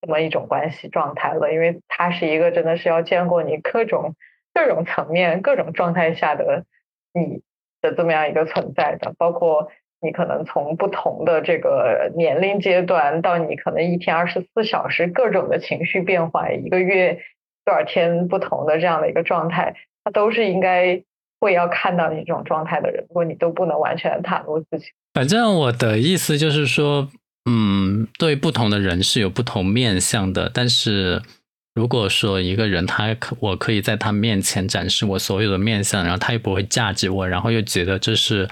[0.00, 4.14] 这么一种关系状态了，因为它是一个真的是要见过你各种
[4.54, 6.64] 各种层面、各种状态下的
[7.12, 7.42] 你
[7.80, 9.68] 的这么样一个存在的，包括
[10.00, 17.20] 你可能从不同的这个年龄阶段到你可能一天二十四小时各种的情绪变化，一个月
[17.64, 19.74] 多少天不同的这样的一个状态。
[20.04, 21.02] 他都是应该
[21.40, 24.86] 会要看到你这种状态的人，如果你都不能完全袒露自己。
[25.12, 27.08] 反正我的意思就是说，
[27.50, 30.50] 嗯，对不同的人是有不同面相的。
[30.54, 31.20] 但是
[31.78, 38.48] 如果说一个人他可我可以在他面前展示我所有的面相，然后他又不会价值我，然后又觉得这是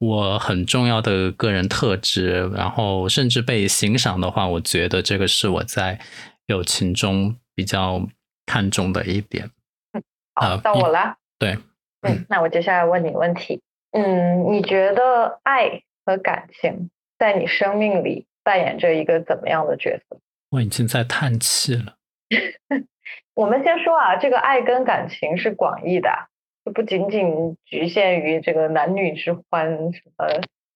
[0.00, 6.00] 我很重要的个人特质，然后甚至被欣赏的话，我觉得这个是我在
[6.46, 8.04] 友情中比较
[8.44, 9.48] 看重的一点。
[10.34, 11.14] 好，到我了。
[11.38, 11.56] 对，
[12.02, 13.62] 嗯，那我接下来问你问题。
[13.92, 20.18] 嗯，你觉得爱和感情在你生命里扮演着一个怎么样的角色？
[20.50, 21.94] 我已经在叹气了。
[23.34, 26.10] 我们先说啊，这个爱跟感情是广义的，
[26.64, 30.26] 就不仅仅局限于这个男女之欢什么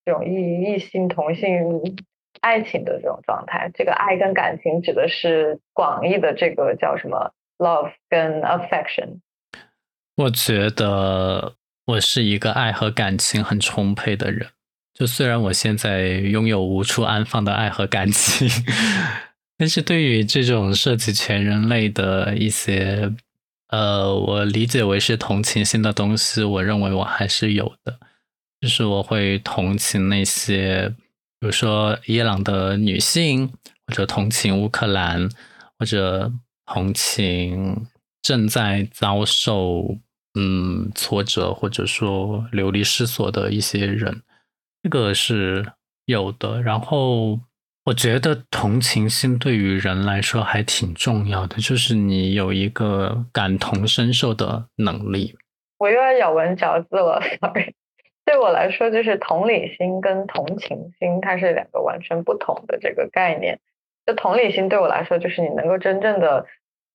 [0.05, 1.97] 这种异异性同性
[2.41, 3.71] 爱情的这种状态。
[3.75, 9.21] 这个爱跟感情指的是广义的这个叫什么 love 跟 affection。
[10.17, 11.55] 我觉得
[11.87, 14.49] 我是一个爱和感情很充沛的人，
[14.93, 18.49] 就虽然我现在拥有无处安放的爱和感情，
[19.59, 23.13] 但是对于这种涉及全人类的一些，
[23.69, 27.99] 呃，我理解为是同情心的东西，我认为我还是有的，
[28.61, 30.89] 就是我会同情那些，
[31.41, 33.49] 比如说伊朗的女性，
[33.89, 35.29] 或者同情乌克兰，
[35.79, 36.33] 或者
[36.65, 37.85] 同情
[38.23, 39.99] 正在遭受。
[40.39, 44.23] 嗯，挫折或者说流离失所的一些人，
[44.83, 45.73] 这个是
[46.05, 46.63] 有的。
[46.63, 47.41] 然后
[47.89, 55.35] 我觉得同情心对于人来说还挺重要的，就是你有一个感同身受的能力。
[55.79, 57.75] 我又要咬文嚼字了，sorry。
[58.27, 63.59] 对我来说，就是同理心跟同情心，它是两个完全不同的这个概念。
[64.05, 66.45] 就同理心对我来说，就是你能够真正的。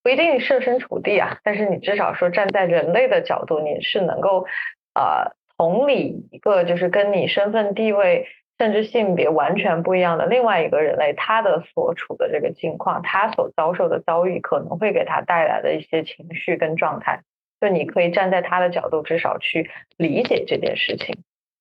[0.04, 4.46] 不一定设身处地啊，但是你至少说站在人类的角度，你是能够
[4.94, 8.28] 呃同理一个就是跟你身份地位
[8.64, 17.24] 甚至性别完全不一样的另外一个人类，他的所处的这个境况，他所遭受的遭遇可能会给他带来的一些情绪跟状态，
[17.60, 21.18] 就你可以站在他的角度，至少去理解这件事情。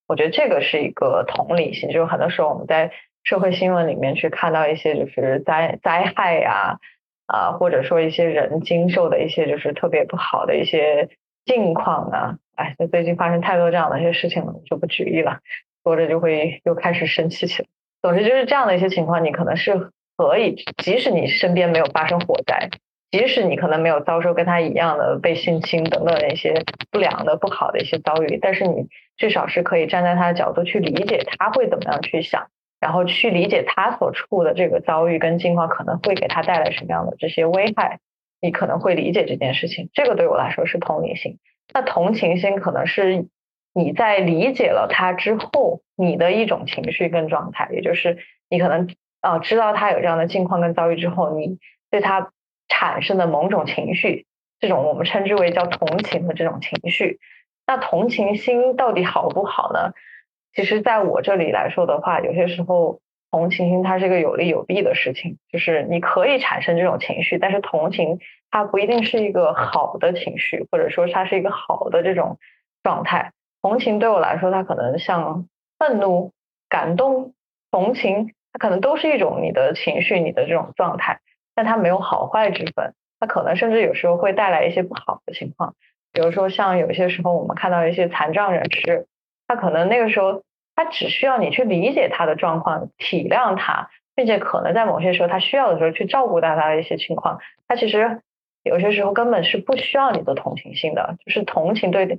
[0.07, 2.93] 我觉得这个是一个同理心，就是很多时候我们在
[3.25, 6.79] 社会新闻里面去看到一些就是灾灾害呀。
[7.27, 11.09] 啊，或者说一些人经受的一些就是特别不好的一些
[11.47, 15.39] 境况呢，哎，就最近发生太多这样的一些事情了，就不举例了，
[15.83, 17.69] 说着就会又开始生气起来。
[18.01, 22.69] 总之就是这样的一些情况，你可能是可以，即使你身边没有发生火灾，
[23.11, 32.47] 即使你可能没有遭受跟他一样的被性侵等等的一些不良的不好的一些遭遇，但是你至少是可以站在他的角度去理解他会怎么样去想。
[32.81, 38.01] 然后去理解他所处的这个遭遇跟境况可能会给他带来什么样的这些危害，
[38.41, 39.89] 你可能会理解这件事情。
[39.95, 41.39] 这个对我来说是同理心。
[41.73, 43.29] 那同情心可能是
[43.75, 48.19] 你在理解了他之后，你的一种情绪跟状态，也就是
[48.49, 48.89] 你可能
[49.21, 51.59] 啊知道他有这样的境况跟遭遇之后，你
[51.91, 52.31] 对他
[52.69, 54.27] 产生的某种情绪，
[54.61, 57.19] 这种我们称之为叫同情的这种情绪。
[57.67, 59.93] 那同情心到底好不好呢？
[60.55, 63.01] 其实，在我这里来说的话，有些时候
[63.31, 68.19] 同情心它是一个有利有弊的事情，就是你可以产生这种情绪，但是同情
[68.51, 72.39] 它不一定是一个好的情绪，或者说它是一个好的这种
[72.83, 73.33] 状态。
[73.63, 75.47] 同情对我来说，它可能像
[75.79, 76.33] 愤怒、
[76.69, 77.33] 感动、
[77.71, 81.21] 同情，它可能都是一种你的情绪、你的这种状态，
[81.55, 85.75] 但它没有好坏之分，它可能甚至有时候会带来一些不好的情况，
[86.13, 89.07] 比如说像有些时候我们看到一些残障人士。
[89.49, 90.43] 他可能那个时候，
[90.75, 97.39] 他只需要你去理解他的状况，体谅他，并且可能在某些时候他需要的时候去照顾到他的一些情况。
[97.69, 98.23] 他其实
[98.63, 102.19] 有些时候根本是不需要你的同情心的，就是同情对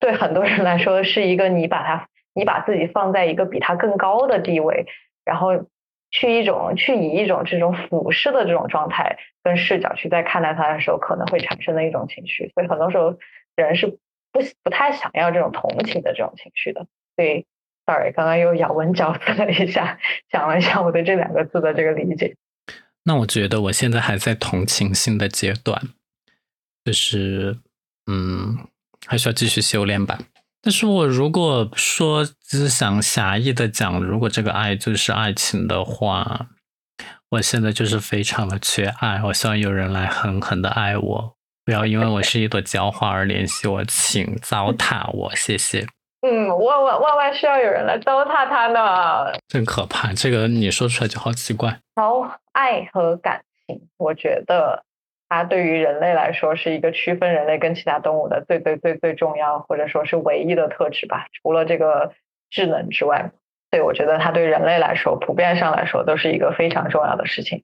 [0.00, 4.86] 对很多人来说是一个你把他你把自己放在一个比他更高的地位，
[5.24, 5.66] 然后
[6.10, 12.50] 去一种去以一种这种俯视的这种状态跟视角去在看待他的时候，可能会产生的一种情绪。
[12.54, 13.16] 所以很多时候
[13.54, 13.98] 人是。
[14.32, 16.86] 不不太想要这种同情的这种情绪的，
[17.16, 17.46] 所以
[17.84, 19.98] ，sorry，刚刚又咬文嚼字了一下，
[20.30, 22.36] 讲了一下我对这两个字的这个理解。
[23.02, 25.82] 那我觉得我现在还在同情心的阶段，
[26.84, 27.58] 就是，
[28.06, 28.68] 嗯，
[29.06, 30.18] 还需要继续修炼吧。
[30.62, 36.48] 但是我如果说只想狭义的讲，如果这个爱就是爱情的话，
[37.30, 39.22] 我现在就是非常的缺爱。
[39.24, 45.86] 我希望有人来狠狠的爱我，不要因为我是一朵娇花而联系我，请糟蹋我，谢谢。
[46.20, 50.12] 嗯，万万万万需要有人来糟蹋他呢，真可怕。
[50.12, 51.80] 这个你说出来就好奇怪。
[51.96, 54.84] 好，爱和感情，我觉得。
[55.30, 61.28] 它对于人类来说是一个区分人类跟其他动物的最最最最重要，或者说是唯一的特质吧。
[61.32, 62.12] 除了这个
[62.50, 63.30] 智能之外，
[63.70, 67.62] 所以我觉得它对人类来说，普遍上来说都是一个非常重要的事情。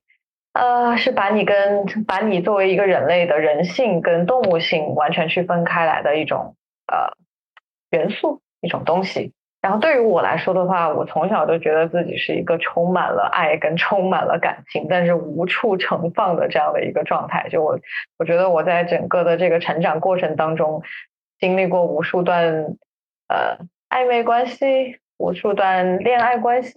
[0.53, 6.55] 呃，是把你跟把你作为一个人类的人性跟动物性完全区分开来的一种
[6.87, 7.11] 呃
[7.91, 9.33] 元素，一种东西。
[9.67, 17.49] 然后对于我来说的话，我从小都觉得自己是一个充满了爱跟充满了感情，但是无处盛放的这样的一个状态。
[17.49, 17.77] 就我，
[18.17, 20.81] 我觉得我在整个的这个成长过程当中，
[21.37, 22.77] 经历过无数段
[23.27, 23.57] 呃
[23.89, 26.71] 暧昧关系，无数段恋爱关系，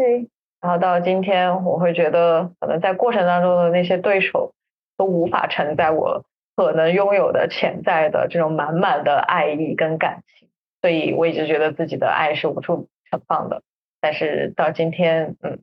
[0.61, 4.53] 然后到今天，我会觉得可能在过程当中的那些对手
[4.97, 6.25] 都无法承载我
[6.57, 10.40] 可能拥有的潜在的这种满满的爱意跟感情。
[10.81, 13.63] 所以我一直觉得自己的爱是无处盛放的，
[14.01, 15.61] 但是到今天，嗯，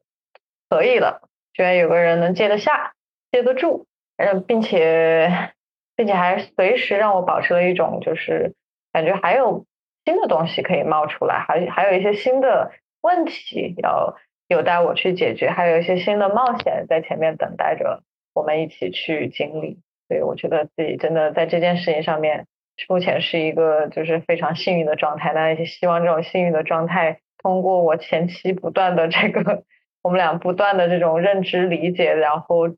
[0.70, 2.94] 可以了，居然有个人能接得下、
[3.32, 3.88] 接得住，
[4.18, 5.52] 嗯，并且，
[5.96, 8.54] 并且还随时让我保持了一种就是
[8.94, 9.66] 感觉还有
[10.06, 18.04] 新的东西可以冒出来，还还有一些新的问题要有待我去解决，还有一些新的冒险在前面等待着
[18.34, 19.80] 我们一起去经历。
[20.08, 22.46] 所以我觉得自己真的在这件事情上面。
[22.88, 29.64] 目前是一个就是非常幸运的状态，那也希望这种幸运的状态通过我前期不断的这个
[30.04, 32.70] 我们俩不断的这种认知理解，然后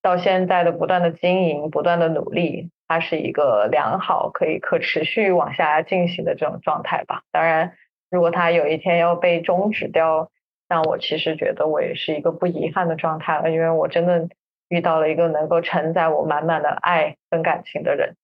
[0.00, 7.22] 到现在的不断的经营、不断的努力，它是一个良好可以可持续往下进行的这种状态吧。
[7.32, 7.74] 当然，
[8.10, 10.30] 如果它有一天要被终止掉，
[10.68, 14.28] 那我其实觉得我也是一个不遗憾的状态了，因为我真的
[14.68, 18.14] 遇到了一个能够承载我满满的爱跟感情的人。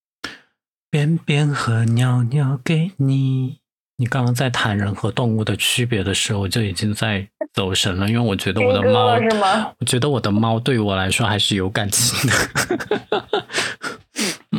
[0.94, 3.58] 便便和尿尿给你。
[3.96, 9.18] 你刚刚在谈人和动物的区别的时候，我就已经在走神了，因为我觉得我的猫，
[9.80, 12.36] 我觉得我的猫对于我来说还是有感情的。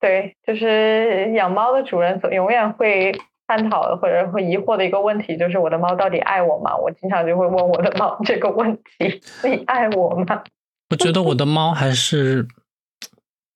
[0.00, 3.14] 对，就是养猫的主人总永远会
[3.46, 6.74] 探讨或者会疑惑的一个问题，就是我的猫到底爱我吗？
[6.74, 10.42] 我经常就会问我的猫这个问题： 你爱我吗？
[10.88, 12.48] 我觉得我的猫还是。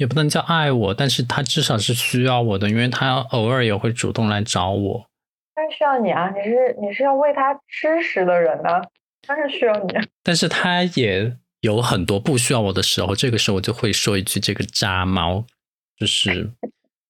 [0.01, 5.05] 也不能叫爱我，但是他至少是需要我的，因为他偶尔也会主动来找我。
[5.55, 6.31] 当然需要你啊！
[6.31, 8.81] 你是你是要喂他吃食的人呢，
[9.21, 9.93] 他是需要你。
[10.23, 15.45] 但是他也有很多不需要我的时候，这个时候我就会说一句：“这个渣猫，
[15.99, 16.51] 就是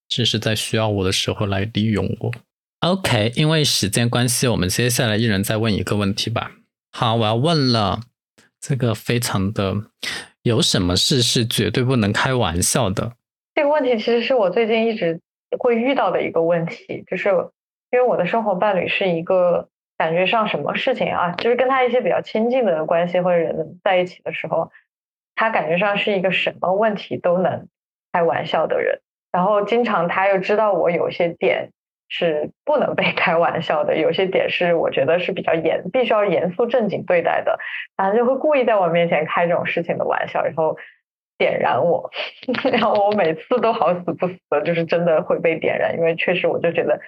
[0.08, 2.32] 这是在需要我的时候来利用我。”
[2.84, 6.50] OK，因为时间关系，我们接下来一人再问一个问题吧。
[6.90, 8.00] 好，我要问了，
[8.60, 9.74] 这个非常的。
[10.42, 13.12] 有什么事是绝对不能开玩笑的？
[13.54, 15.20] 这个问题其实是我最近一直
[15.58, 17.28] 会遇到的一个问题，就是
[17.90, 24.70] 因为我的生活伴侣是一个感觉上什么事情啊，就是跟他一些比较亲近的关系或者人在一起的时候，
[25.34, 27.68] 他感觉上是一个什么问题都能
[28.12, 29.00] 开玩笑的人，
[29.30, 31.70] 然后经常他又知道我有些点。
[32.10, 37.58] 是不能被开玩笑的，有些点是我觉得是比较严，必须要严肃正经对待的，
[37.96, 40.76] 然后就会故意在我面前开这种事情的玩笑，然后
[41.38, 42.10] 点燃我，
[42.72, 47.00] 然后我每次都好死不死的，就是真的会被点燃，因为确实我就觉得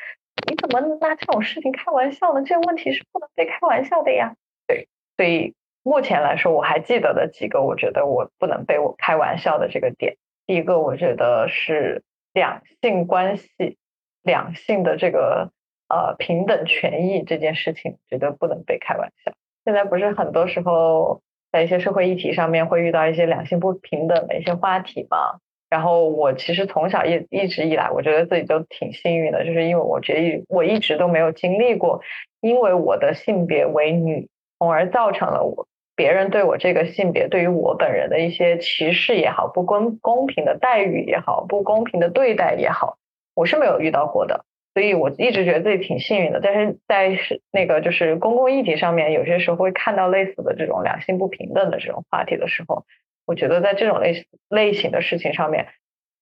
[0.48, 2.44] 你怎么拿这种事情开玩笑呢？
[2.46, 4.36] 这个问题是不能被开玩笑的呀。
[4.68, 4.86] 对，
[5.16, 13.78] 所以目前来说，我还记得的几个，我觉得我不能被我开玩笑的这个点，第一个我觉得是两性关系。
[14.22, 15.50] 两性的这个
[15.88, 19.32] 呃平等权益这件事情，绝对不能被开玩笑。
[19.64, 21.20] 现在不是很多时候
[21.50, 25.38] 在一些社会议题上面会遇到一些两性不平等的一些话题吗？
[25.70, 32.02] 然后我其实从小一一直以来，我觉得自己都挺幸运的，就是因为我觉得我一直都没有经历过，
[32.42, 35.66] 因为我的性别为女，从而造成了我
[35.96, 42.98] 别人对我这个性别对于我本人的一些歧视也好，不公公平的待遇也好，不公平的对待也好。
[43.34, 46.40] 我是没有遇到过的，所以我一直觉得自己挺幸运的。
[46.42, 52.84] 但是在是那个就是公共议题上面，有些时候会看到类似的这种两性不平等的这种话题的时候，
[53.26, 55.68] 我觉得在这种类类型的事情上面，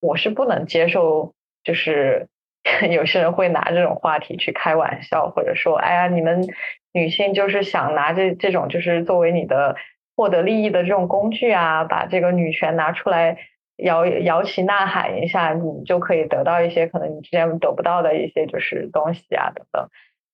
[0.00, 1.34] 我是不能接受，
[1.64, 2.28] 就是
[2.90, 6.46] 有些人会拿这种话题去开玩笑，或者说，哎呀，你们
[6.92, 9.76] 女性就是想拿这这种就是作为你的
[10.16, 13.38] 获得利益的这种工具啊，把这个女权拿出来。
[13.82, 19.88] 摇摇旗呐喊一下，你就可以得到一些可能你之前得不到的一些就是东西啊等等。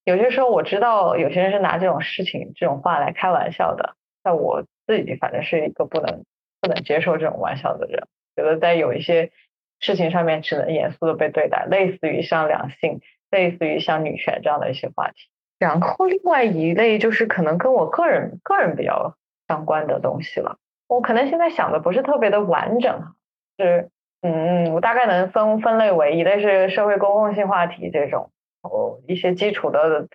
[0.05, 6.25] 有些时候我知道有些人是拿这种事情这种话来开玩笑的，但我自己反正是一个不能
[6.61, 9.33] 不能接受这种玩笑的人，觉得在有一些
[9.81, 15.29] 事情上面只能严肃的被对待，类似于像两性，类似于像女权这样的一些话题。
[15.59, 19.17] 然后另外一类就是可能跟我个人个人比较
[19.49, 20.59] 相关的东西了。
[20.87, 23.16] 我可能现在想的不是特别的完整，
[23.59, 23.91] 是
[24.23, 28.31] 嗯，我大概能分分类为一类是社会公共性话题这种，
[28.63, 30.09] 哦，一些基础的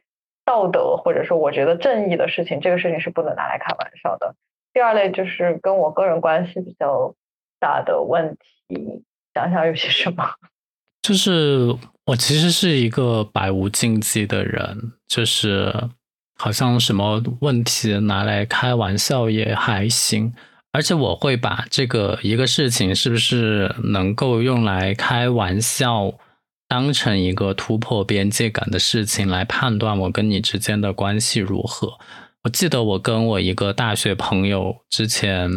[0.44, 4.36] 道德或者说我觉得正义的事情，这个事情是不能拿来开玩笑的。
[4.74, 7.14] 第二类就是跟我个人关系比较
[7.60, 8.36] 大的问
[8.68, 10.36] 题，想想有些什么。
[11.02, 11.76] 就是
[12.06, 15.74] 我其实是一个百无禁忌的人，就是
[16.38, 20.32] 好像什么问题拿来开玩笑也还行，
[20.72, 26.14] 而且我会把这个一个事情是不是能够用来开玩笑，
[26.68, 31.98] 当成一个突破边界感的事情来判断我跟你之间的关系如何。
[32.44, 35.50] 我记得我跟我一个大学朋友之前，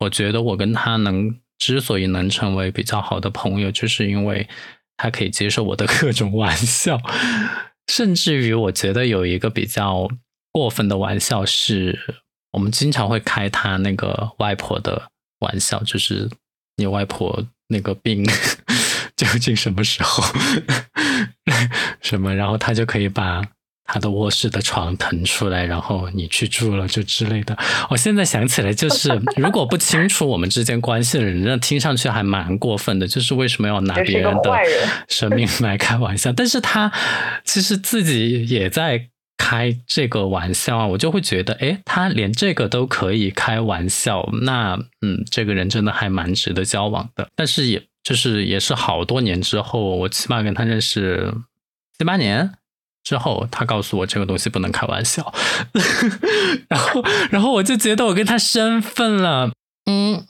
[0.00, 4.48] 我觉得我跟他能之所以能成为比较好的朋友，就是因为。
[4.98, 6.98] 他可以接受我的 各种玩笑，
[7.86, 10.08] 甚至于我觉得有一个比较
[10.50, 12.24] 过分的玩笑是，
[12.56, 16.26] 我们经常会开他那个外婆的玩笑，就是
[16.76, 18.24] 你外婆那个病
[19.14, 20.24] 究竟什么时候
[22.00, 23.42] 什么，然后他就可以把。
[23.88, 27.56] 他的卧室的床腾出来，然后你去住了，就之类的。
[27.88, 33.06] 我现在想起来，就是 如果不清楚我们之间关系的人，那听上去还蛮过分的。
[33.06, 34.52] 就是为什么要拿别人的
[35.08, 36.32] 生命来开玩笑？
[36.32, 36.90] 但是他
[37.44, 47.28] 其实自己也在开这个玩笑啊，我就会觉得，哎，他连这个都可以开玩笑，那嗯，这个人真的还蛮值得交往的。
[47.34, 51.32] 但是也就是也是好多年之后，我起码跟他认识
[51.98, 52.52] 七八年。
[53.04, 55.32] 之后，他告诉我这个东西不能开玩笑，
[56.68, 59.52] 然后，然后我就觉得我跟他身份了，
[59.88, 60.24] 嗯，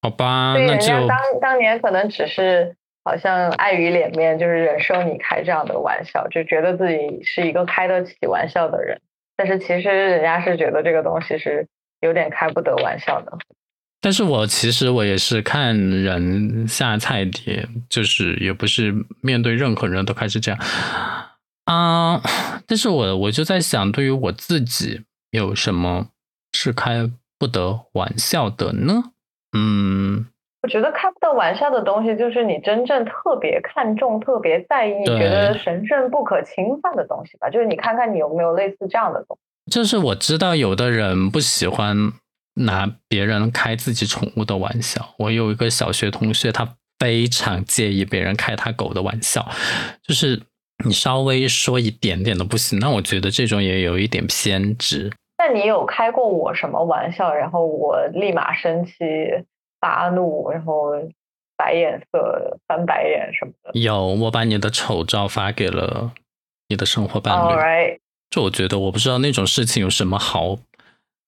[0.00, 2.74] 好吧，那就当当年可能只是
[3.04, 9.00] 好像碍于脸面，就是忍受你开这样的玩笑，就觉得自己是一个开得起玩笑的人，
[9.36, 11.66] 但是其实人家是觉得这个东西是
[12.00, 13.38] 有点开不得玩笑的。
[14.02, 20.58] 但是我其实我也是看人下菜碟，就是也不是面对任何人都开始这样。
[21.66, 22.22] 啊，
[22.66, 26.08] 但是我我就在想，对于我自己有什么
[26.52, 29.12] 是开不得玩笑的呢？
[29.56, 30.26] 嗯，
[30.62, 37.48] 我觉得开不得玩笑的东西，就是你真正特别看重、特别在意、觉得神圣不可侵犯的东西吧。
[37.48, 39.72] 就是你看看你有没有类似这样的东西。
[39.72, 41.96] 就是我知道有的人不喜欢
[42.54, 45.14] 拿别人开自己宠物的玩笑。
[45.18, 49.48] 我有一个小学同学，他非常介意别人开他狗的玩笑，
[50.02, 50.42] 就是。
[50.82, 55.12] 你稍微说一点点都不行，那我觉得这种也有一点偏执。
[55.36, 58.94] 那你有开过我什么玩笑，然后我立马生气、
[59.80, 60.92] 发怒，然后
[61.56, 63.78] 白眼色、翻白眼什么的？
[63.78, 66.12] 有，我把你的丑照发给了
[66.68, 68.00] 你的生活伴侣。
[68.30, 70.58] 就我觉得，我不知道那种事情有什么好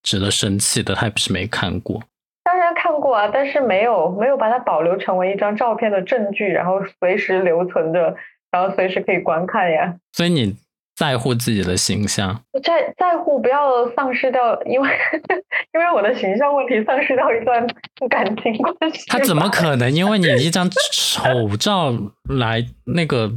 [0.02, 2.02] 值得生气的，他也不是没看过。
[2.44, 8.16] 当然看过啊，但是没有没有把它保留成为一张照片的证据，然后随时留存着。
[8.52, 10.54] 然后随时可以观看呀，所以你
[10.94, 14.88] 在乎自己的形象，在在乎不要丧失掉，因为
[15.72, 17.66] 因为我的形象问题丧失掉一段
[18.10, 19.08] 感情关系。
[19.08, 19.90] 他怎么可能？
[19.90, 21.92] 因为你一张丑照
[22.28, 23.32] 来那个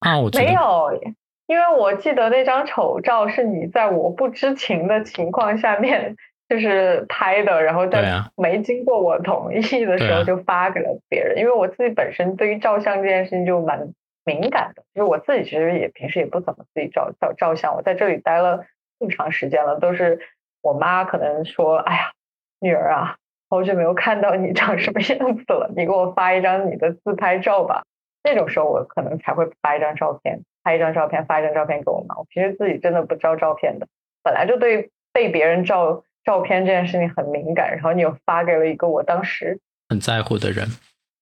[0.00, 0.18] 啊？
[0.18, 1.00] 我没有，
[1.46, 6.14] 因为我记得那张丑照是你在我不知情的情况下面
[6.48, 11.38] 就是拍的，然后在没经过我同意的时候就发给了别人。
[11.38, 13.92] 因为我自己本身对于照相这件事情就蛮。
[14.24, 17.74] 敏感的，就是我自己其实也平时也不怎么自己照照照相。
[17.74, 18.64] 我在这里待了
[18.98, 20.20] 这么长时间了，都是
[20.60, 22.12] 我妈可能说：“哎呀，
[22.60, 23.16] 女儿啊，
[23.50, 27.82] 好久没有看到你长什么样子了，你给我发一张你的自拍照吧。”
[28.24, 32.16] 那种时候我可能才会发一张照片，拍一张照片，发一张照片给我妈。
[32.16, 33.88] 我平时自己真的不照照片的，
[34.22, 39.58] 本来就对被别人照照片这件事情很敏感，然后你又发给了一个我当时
[39.88, 40.68] 很在乎的人。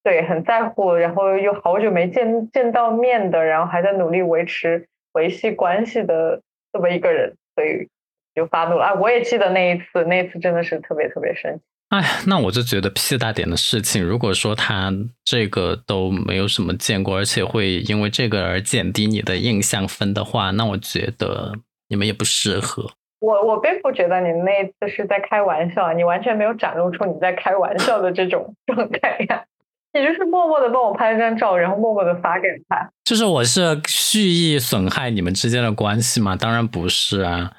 [0.02, 6.40] 对，很在乎，然后又好久没见见到面的，然后还在努力维持维系关系的
[6.72, 7.88] 这么一个人，所以
[8.34, 8.84] 就发怒了。
[8.84, 11.60] 啊，我也记得那一次，那一次真的是特别特别生气。
[11.90, 14.92] 哎，那我就觉得屁大点的事情，如果说他
[15.24, 21.52] 这个都没有什么见过，而且会因为这个而减低你的印象分的话，那我觉得
[21.88, 22.90] 你们也不适合。
[23.20, 29.44] 我我并不觉得你那一次是在开玩笑，你完全没有展露出你在开玩笑的这种 状态呀。
[29.92, 32.90] 你就是默默的帮我拍了张照，然后默默的发给他。
[33.04, 36.36] 就是我是蓄意损害你们之间的关系吗？
[36.36, 37.52] 当然不是啊，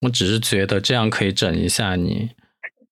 [0.00, 2.30] 我只是觉得这样可以整一下你。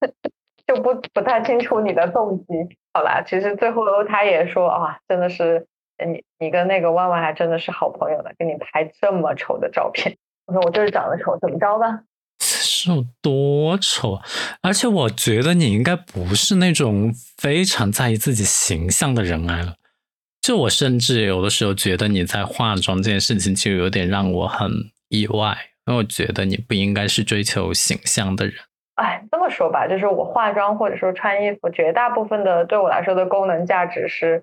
[0.66, 2.46] 就不不太清楚你的动机。
[2.92, 5.66] 好啦，其实最后他也说啊，真的是
[6.06, 10.16] 你你跟那个万万还真的是好朋友呢，给你拍这么丑的照片。
[10.46, 12.00] 我说我就是长得丑，怎么着吧？
[12.84, 14.20] 是有多丑？
[14.62, 19.74] 而且我觉得你应该不是那种非常在意自己形象的人来了。
[20.42, 24.70] 就我甚至有的时候觉得你在化妆这件事情就有点让我很
[25.08, 25.56] 意外，
[25.86, 28.54] 因为我觉得你不应该是追求形象的人。
[28.96, 34.42] 哎，这么说吧，就是我化妆或者说穿衣服，绝大部分的对我来说的功能价值是，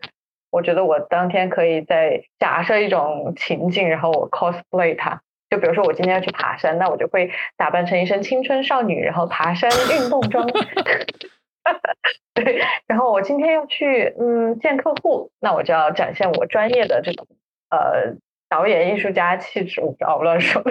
[0.49, 5.21] 我觉得我当天可以在假设一种情境，然后我 cosplay 它。
[5.51, 10.47] 就比如说我今天要去爬山，那我就会打扮成一身青春少女，然后爬山运动装。
[12.33, 17.27] 对，然后我今天要去嗯见客户，那我就要展现我专业的这种
[17.69, 18.15] 呃
[18.49, 19.81] 导演艺术家气质。
[19.81, 20.63] 我不知道我乱说。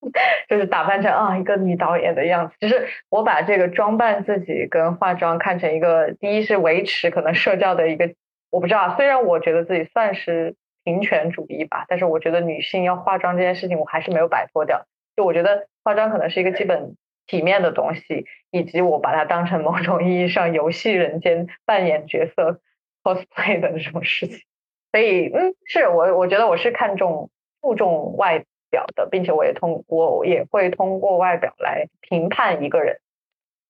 [0.48, 8.14] 就是打扮成啊一个女导演的样子，就是我把这个装扮自己跟化妆看成一个，第一是维持可能社交的一个，
[8.48, 10.54] 我不知道，虽然我觉得自己算是
[10.88, 14.86] 平权主义吧，但是我觉得女性要化妆这件事情我还是没有摆脱掉。
[15.14, 22.60] 就我觉得化妆可能是一个基本体面的东西，以及我把它当成某种意义上游戏人间扮演角色
[23.02, 24.38] cosplay 的这种事情。
[24.92, 27.28] 所以嗯，是我我觉得我是看重
[27.60, 28.42] 注重外。
[28.70, 33.00] 表的，并且我也通我也会通过外表来评判一个人。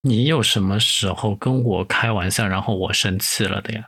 [0.01, 3.87] 你有什么时候跟我开玩笑，然后我生气了的呀？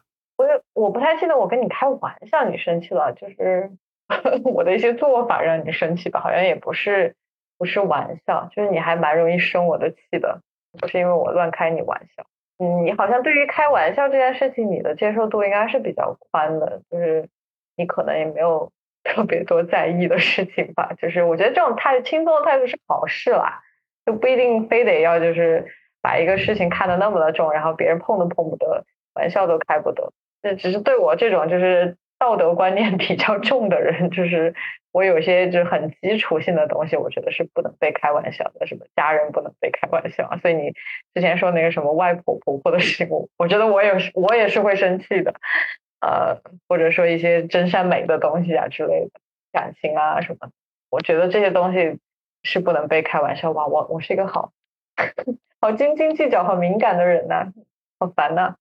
[0.81, 3.71] 我不太记得我跟你开玩笑，你生气了，就是
[4.43, 6.19] 我的一些做法让你生气吧？
[6.19, 7.15] 好像也不是
[7.57, 10.41] 不是玩笑，就是你还蛮容易生我的气的，
[10.79, 12.25] 不是因为我乱开你玩笑。
[12.59, 17.27] 嗯，你好像对于开玩笑这件事情，你的接受度应该是比较宽的，就是
[17.75, 18.71] 你可能也没有。
[19.03, 23.59] 特别多在意的事情吧，就是我觉得这种态轻松的态度是好事啦，
[24.05, 25.65] 就不一定非得要就是
[26.03, 30.13] 把一个事情看得那么的重，然后别人碰都碰不得，玩笑都开不得。
[30.41, 34.53] 这只是对我这种就是道德观念 比较重的人，就是
[34.91, 40.29] 我有些就是很基础性的东西，我觉得是不能被开玩笑的，什么家人不能被开玩笑。
[40.41, 40.73] 所以你
[41.13, 45.33] 之前说那个什么外婆婆婆的事，我我觉得我也是我也是会生气的。
[46.01, 49.19] 呃，或者说一些真善美的东西啊之类的，
[49.53, 50.49] 感情啊什么，
[50.89, 51.99] 我觉得这些东西
[52.41, 53.67] 是不能被开玩笑吧。
[53.67, 54.51] 我我是一个好
[55.61, 57.53] 好斤斤计较、好敏感的人呐，
[57.99, 58.55] 好烦呐。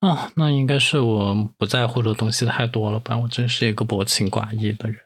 [0.00, 3.16] 啊那应该是我不在乎的东西太多了吧？
[3.18, 4.98] 我真是一个薄情寡义的人。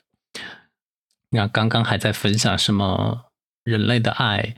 [1.31, 3.27] 你看，刚刚还在分享什么
[3.65, 4.55] 人类的爱。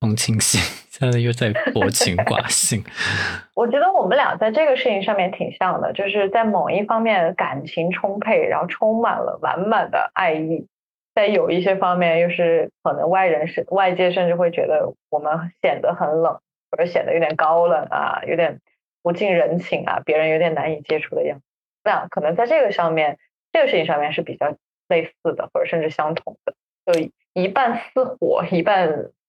[0.00, 0.60] 同情心，
[0.90, 2.82] 现在又在薄情寡性。
[3.54, 10.66] 我觉得我们俩在这个事情上面挺像的，就是在某一方面感情充沛，然后充满了满满的爱意；
[11.14, 16.40] 在有一些方面，又是可能外人是外界甚至会觉得我们显得很冷，
[16.72, 18.58] 或者显得有点高冷啊，有点
[19.02, 21.44] 不近人情啊，别人有点难以接触的样子。
[21.84, 23.18] 那可能在这个上面，
[23.52, 24.56] 这个事情上面是比较
[24.88, 26.54] 类似的，或者甚至相同的，
[26.92, 28.88] 就一半似火，一半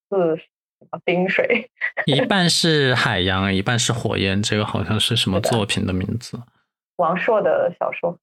[0.10, 0.40] 似。
[1.06, 1.72] 冰水，
[2.06, 4.44] 一 半是海洋，一半是火焰。
[4.44, 6.38] 这个好像是什么作品的名字？
[6.98, 8.20] 王朔的小说。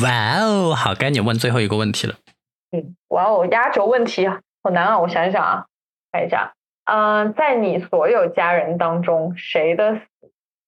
[0.00, 2.14] 哇哦，好，该你问最后一个问题了。
[2.70, 5.00] 嗯，哇哦，压轴问题好难啊！
[5.00, 5.66] 我想一想啊，
[6.12, 10.02] 看一下，嗯，在你所有家人当中，谁的死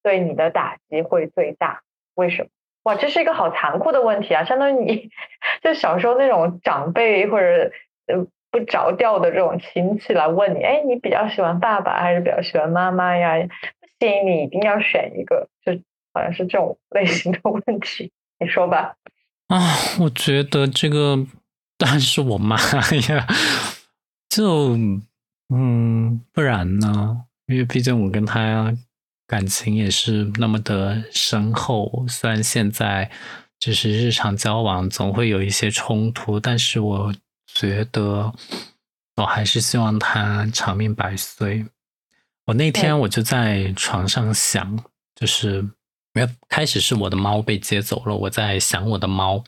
[0.03, 1.82] 对你的打击会最大？
[2.14, 2.48] 为什么？
[2.84, 4.44] 哇，这是一个好残酷的问题啊！
[4.44, 5.11] 相当于你
[5.62, 7.70] 就小时候那种长辈或者
[8.07, 8.26] 呃。
[8.53, 13.36] 不着调的这种亲戚来问你，哎，你比较喜欢爸爸还是比较喜欢妈妈呀？
[13.38, 15.72] 不行，你一定要选一个，就
[16.12, 18.11] 好像是这种 类型的问题。
[18.40, 18.96] 你说吧。
[19.46, 19.57] 啊，
[20.01, 21.16] 我觉得这个
[21.78, 22.57] 当然是我妈
[23.09, 23.24] 呀，
[24.28, 24.76] 就
[25.55, 27.24] 嗯，不然呢？
[27.46, 28.74] 因为毕竟我跟她
[29.31, 33.09] 感情也是那么的深厚，虽然现在
[33.61, 37.14] 就是日常交往总会有一些冲突，但是我。
[37.53, 38.33] 觉得
[39.16, 41.66] 我还是希望他长命百岁。
[42.47, 44.78] 我那天我就在床上想，
[45.16, 45.61] 就是
[46.12, 49.43] 没有开始是我的猫被接走了，我在想我的猫，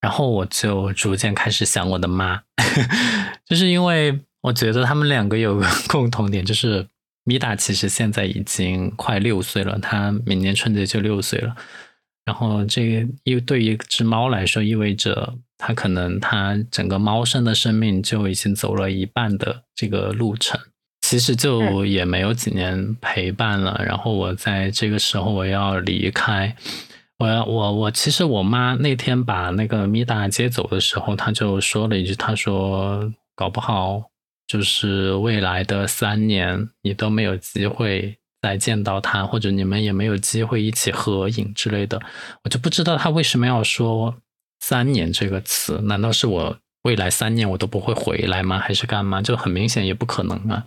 [0.00, 2.42] 然后我就逐渐开始想我的妈，
[3.44, 6.88] 就是因为我觉得他们两个有个 共同点，就是
[7.28, 11.54] 米达其实现在已经快六岁了，他明年春节就六岁了。
[12.24, 20.58] 然后这个因对于一只猫来说，意味着它可能它整个猫生的生命就已经走了一半的这个路程，
[21.02, 23.82] 其实就也没有几年陪伴了。
[23.84, 26.56] 然后我在这个时候我要离开，
[27.18, 34.02] 我我我，其实我妈那天把那个米达接走的时候，她就说了一句：“她说搞不好
[34.48, 42.02] 就是未来的三年，你都没有机会再见到他，或者你们也没有机会一起合影之类的。”
[42.42, 44.16] 我就不知道她为什么要说
[44.58, 48.58] “三年”这个词，难道是我未来三年我都不会回来吗？
[48.58, 49.22] 还是干嘛？
[49.22, 50.66] 就很明显也不可能啊。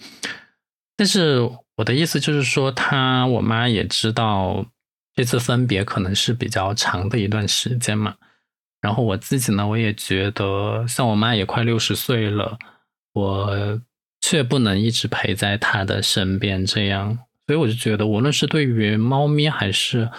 [0.96, 1.42] 但是
[1.76, 4.66] 我的意思就是说，她我妈也知道。
[5.14, 8.16] 这次分别可能是比较长的一段时间嘛，
[8.80, 12.58] 然后我自己呢，我也觉得像我妈也快六十岁了，
[13.14, 13.82] 我
[14.22, 20.10] 却不能一直陪在她的身边，这样，所以我就觉得，无论是对于猫咪还是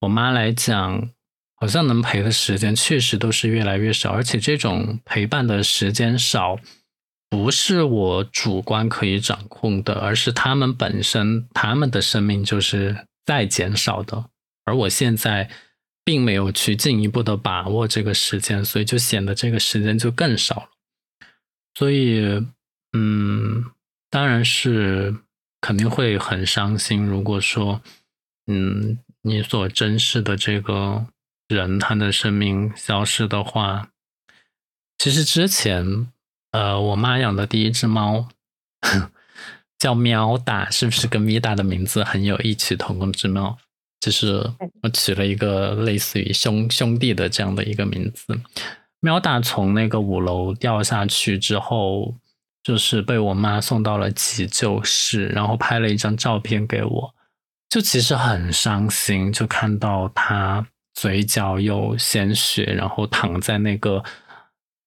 [0.00, 1.10] 我妈来讲，
[1.56, 6.58] 好像能陪的时间确实都是越来越少，而且这种陪伴的时间少，
[7.30, 13.06] 不是我主观可以掌控的，而是他们本身，他们的生命就是。
[13.24, 14.30] 在减少的，
[14.64, 15.48] 而我现在
[16.04, 20.68] 并没有去进一步的把握这个时间，所以就显得这个时间就更少了。
[21.74, 22.44] 所以，
[22.92, 23.64] 嗯，
[24.10, 25.16] 当然是
[25.60, 27.04] 肯定会很伤心。
[27.04, 27.80] 如果说，
[28.46, 31.06] 嗯，你所珍视的这个
[31.48, 33.90] 人他的生命消失的话，
[34.98, 36.08] 其实之前，
[36.50, 38.28] 呃，我妈养的第一只猫。
[39.78, 43.58] 叫喵大，是不是跟咪大的名字很有异曲同工之妙？
[43.98, 44.48] 就是
[44.80, 48.38] 我取了一个类似于兄兄弟的这样的一个名字。
[49.04, 52.14] 喵大从那个五楼掉下去之后，
[52.62, 57.14] 就是被我妈送到了急救室，然后拍了一张照片给我，
[57.68, 64.04] 就其实很伤心，就看到他嘴角有鲜血，然后躺在那个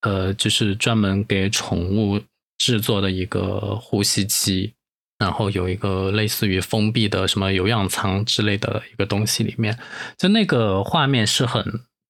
[0.03, 2.22] 呃，就是专门给宠物
[2.57, 4.74] 制作的一个呼吸机。
[5.18, 9.78] 然后有一个类似于封闭的什么有氧舱之类的一个东西，里面
[10.18, 11.63] 就那个画面是很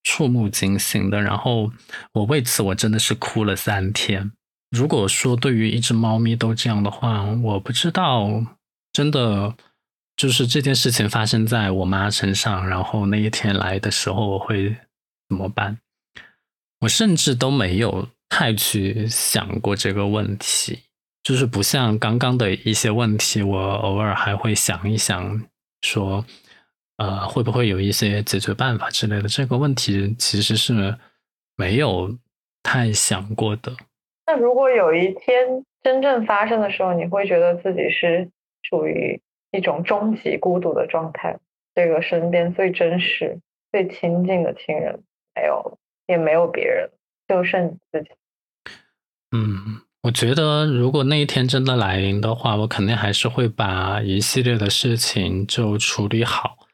[0.06, 1.22] 触目惊心的。
[1.22, 1.74] 然后
[2.14, 4.32] 我为此我真的是哭了三天。
[4.72, 8.46] 如果说对于一只猫咪都这样的话，我不知道
[8.94, 9.54] 真的
[10.16, 14.78] 就是这件事情发生在我妈身上，然后那一天来的时候我会
[15.28, 15.80] 怎么办？
[16.80, 20.80] 我甚至都没有太去想过这个问题。
[21.24, 25.42] 就是不像刚刚的一些问题，我偶尔还会想一想，
[25.82, 26.24] 说，
[26.98, 29.28] 呃，会不会有一些解决办法之类的？
[29.28, 30.98] 这个问题其实是
[31.56, 32.18] 没有
[32.64, 33.74] 太想过的。
[34.26, 38.30] 那如果有一天真正发生的时候，你会觉得自己是
[38.64, 39.22] 处于
[39.52, 41.40] 一种终极孤独的状态，
[41.74, 43.40] 这个身边最真实、
[43.72, 45.04] 最亲近的亲人
[45.36, 45.78] 没有，
[46.08, 46.90] 也没有别人，
[47.28, 48.10] 就剩你自己。
[49.32, 49.82] 嗯。
[50.06, 56.65] 我觉得，如果那一天真的来临的话，我肯定还是会把一系列的事情就处理好。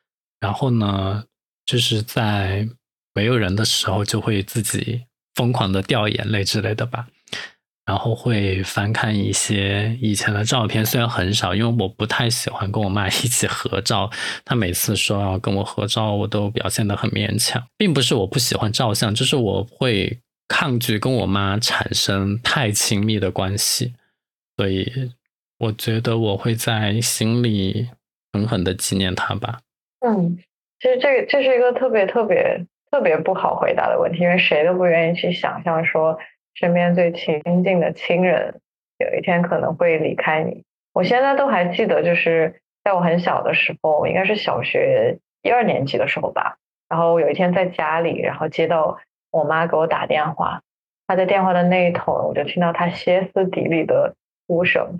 [0.41, 1.23] 然后呢，
[1.65, 2.67] 就是在
[3.13, 5.03] 没有人的时候，就会自己
[5.35, 7.07] 疯狂的掉眼泪之类的吧。
[7.85, 14.11] 然后会翻看一些以前的照片，虽然很少，因为我不太喜欢跟我妈 一起合照。
[14.43, 20.19] 她每次说要跟我合照，我都表现得很勉强，并不是我不喜欢照相，就是我会。
[20.53, 23.93] 抗拒跟我妈产生太亲密的关系，
[24.57, 25.09] 所以
[25.59, 27.87] 我觉得我会在心里
[28.33, 29.61] 狠狠的纪念她吧。
[30.01, 30.37] 嗯，
[30.79, 36.19] 其实这个这是一个特别特别特别不好回答的问题，因为谁都不愿意去想象说
[36.53, 38.59] 身边最亲近的亲人
[38.97, 40.63] 有一天可能会离开你。
[40.93, 46.57] 我现在都还记得，就是在我很小的时候，应该是小学一二年级的时候吧，
[46.89, 48.99] 然后有一天在家里，然后接到。
[49.33, 50.61] 我妈给我打电话，
[51.07, 54.13] 她在电话的那一头，我就听到她歇斯底里的
[54.45, 54.97] 哭声，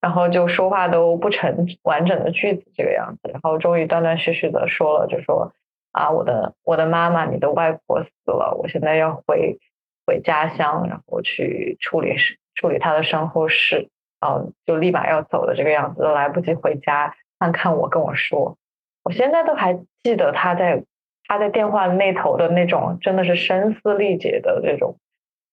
[0.00, 5.52] 然后就说话都不成完整的句子这个样子，然后终于断断续续的说了，就说
[5.92, 9.58] 啊，我的我的妈妈，你的外婆死了，我现在要回
[10.06, 12.16] 回家乡，然后去处理
[12.54, 13.88] 处理她的身后事，
[14.20, 18.56] 然后就立马要走的这个样子，都来不及回家看看我，跟我说，
[19.02, 20.84] 我现在都还记得她在。
[21.28, 24.96] 他在电话那头的那种，真的是声嘶力竭的那种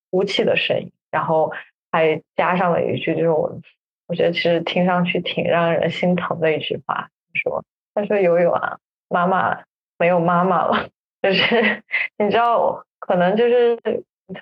[0.08, 1.50] 哭泣的声音，然后
[1.90, 3.58] 还加上了一句，就是我
[4.06, 8.78] 我觉得其实听上去挺让人心疼的一句话，说他说游泳啊，
[9.08, 9.62] 妈妈
[9.98, 10.88] 没有妈妈了，
[11.22, 11.82] 就是
[12.18, 13.78] 你知道，可能就是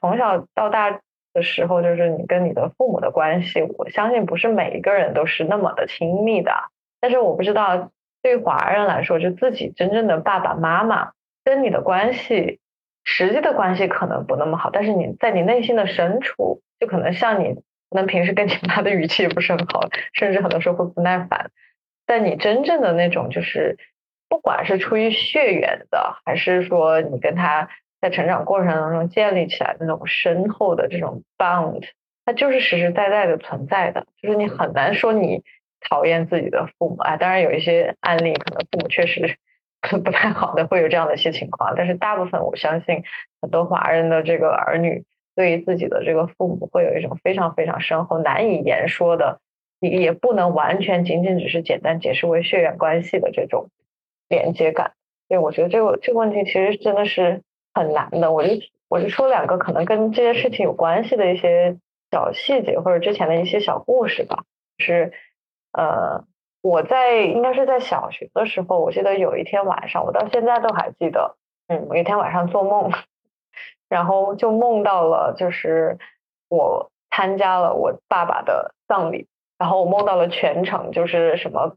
[0.01, 1.01] 从小到大
[1.33, 6.53] 的时候，就是你跟你的父母的关系，我相信不是每一个人都是那么的亲密的，
[7.01, 7.91] 但是我不知道
[8.23, 11.13] 对华人来说，就自己真正的爸爸妈妈。
[11.45, 12.61] 跟你的关系，
[13.03, 17.61] 实际的关系可能不那么好，但是你在你内心的深处，就可能像你，
[17.93, 21.51] 可能平时跟你妈的语气也不是很好，甚至很多时候会不耐烦。
[22.07, 23.77] 但你真正的那种，就是
[24.29, 27.69] 不管是出于血缘的，还是说你跟他
[28.01, 31.85] 在成长过程当中建立起来的那种深厚的这种 bond，
[32.25, 34.07] 它就是实实在在的存在的。
[34.21, 35.43] 就是你很难说你
[35.89, 39.37] 讨厌自己的父母啊，当然有一些案例可能父母确实
[40.05, 41.75] 不太好的，会有这样的一些情况。
[41.77, 43.05] 但是大部分我相信
[43.41, 45.05] 很多华人的这个儿女
[45.35, 49.41] 对于自己的这个父母会有一种非常非常深厚、难以言说的，
[49.81, 53.69] 也也不能完全仅仅只是简单解释为血缘关系的这种。
[54.29, 54.93] 连接感，
[55.29, 57.43] 所以我觉得这个这个问题其实真的是
[57.75, 58.33] 很难的。
[58.33, 58.55] 我就
[58.89, 61.77] 我就说两个可能跟这些事情有关系的一些
[62.11, 64.45] 小细节，或者之前的一些小故事吧。
[64.79, 65.13] 是
[65.73, 66.25] 呃，
[66.63, 71.37] 我在应该是在小学的时候，我记得有一天晚上，我到现在都还记得。
[71.67, 72.91] 嗯，有一天晚上做梦，
[73.93, 75.99] 然后就梦到了，就是
[76.49, 79.29] 我参加了我爸爸的葬礼，
[79.59, 81.77] 然后我梦到了全程就是什么。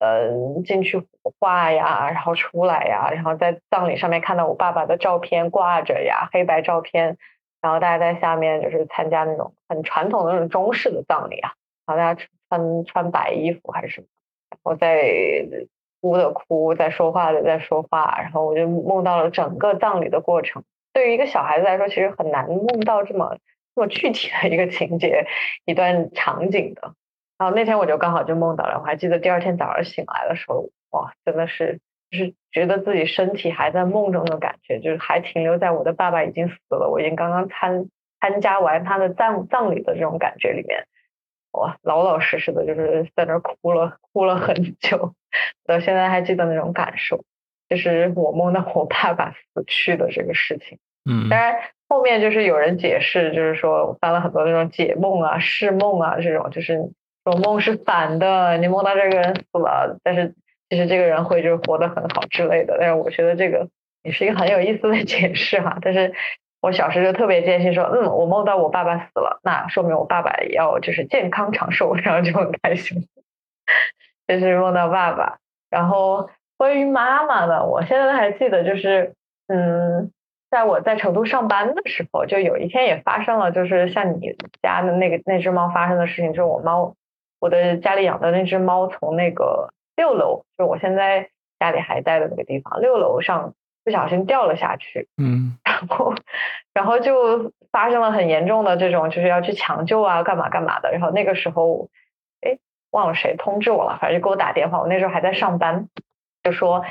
[0.00, 7.18] 嗯，进去火化呀，然后出来呀，然后在葬礼上面看到我爸爸的照片挂着呀，黑白照片，
[7.60, 11.50] 然后大家在下面就是参加那种很传统的那种中式的葬礼啊，
[11.84, 14.06] 然后大家穿穿白衣服还是什么，
[14.50, 15.66] 然后在
[16.00, 20.62] 哭的哭，在说话的在说话，然后我就梦到了整个葬礼的过程。
[20.92, 23.36] 对于一个小孩子来说，其实很难梦到这么
[23.74, 25.26] 这么具体的一个情节、
[25.64, 26.94] 一段场景的。
[27.38, 31.78] 然后那天我就刚好就梦到了，我还记得第二天早上醒来的时候，哇，真的是
[32.10, 37.86] 就是觉得自己身体还在梦中的感觉，就是还停留在我的爸爸已经死了，我已经刚刚参
[38.20, 40.88] 参加完他的葬葬礼的这种感觉里面，
[41.52, 45.14] 哇，老老实实的就是在那儿哭了哭了很久，
[45.64, 47.22] 到现在还记得那种感受，
[47.68, 50.78] 就是我梦到我爸爸死去的这个事情。
[51.08, 51.56] 嗯，当然
[51.88, 56.76] 后面就是有人解释，就是说我翻了很多那种解梦啊、释梦啊这种，就是
[57.24, 57.36] 说。
[57.42, 60.34] 梦是反的，你梦到这个人死了，但是
[60.70, 62.78] 其实这个人会就是活得很好之类的。
[62.80, 63.68] 但是我觉得这个
[64.02, 65.76] 也是一个很有意思的 解释哈。
[65.82, 66.14] 但是
[66.62, 73.06] 我小时候就特别坚信说，嗯，我梦到我爸爸死了，那说明我爸爸也要就是健康长寿，然后就很开心。
[74.26, 75.36] 就是梦到爸爸。
[75.68, 79.14] 然后关于妈妈的，我现在还记得，就是
[79.46, 80.10] 嗯，
[80.50, 86.94] 在我在成都上班的时候，就有一天也发生了，就是像你家的那个那只猫发生的事情，就是我猫。
[87.40, 91.28] 我的家里养的那只猫从那个六楼，就我现在
[91.60, 93.54] 家里还在的那个地方，六楼上
[93.84, 96.14] 不小心掉了下去，嗯，然后，
[96.74, 100.90] 然后就发生了很严重的这种，就是要去抢救啊，干嘛干嘛的。
[100.90, 101.88] 然后那个时候，
[102.40, 102.58] 哎，
[102.90, 104.80] 忘了谁通知我了，反正就给我打电话。
[104.80, 105.86] 我那时候还在上班，
[106.42, 106.84] 就说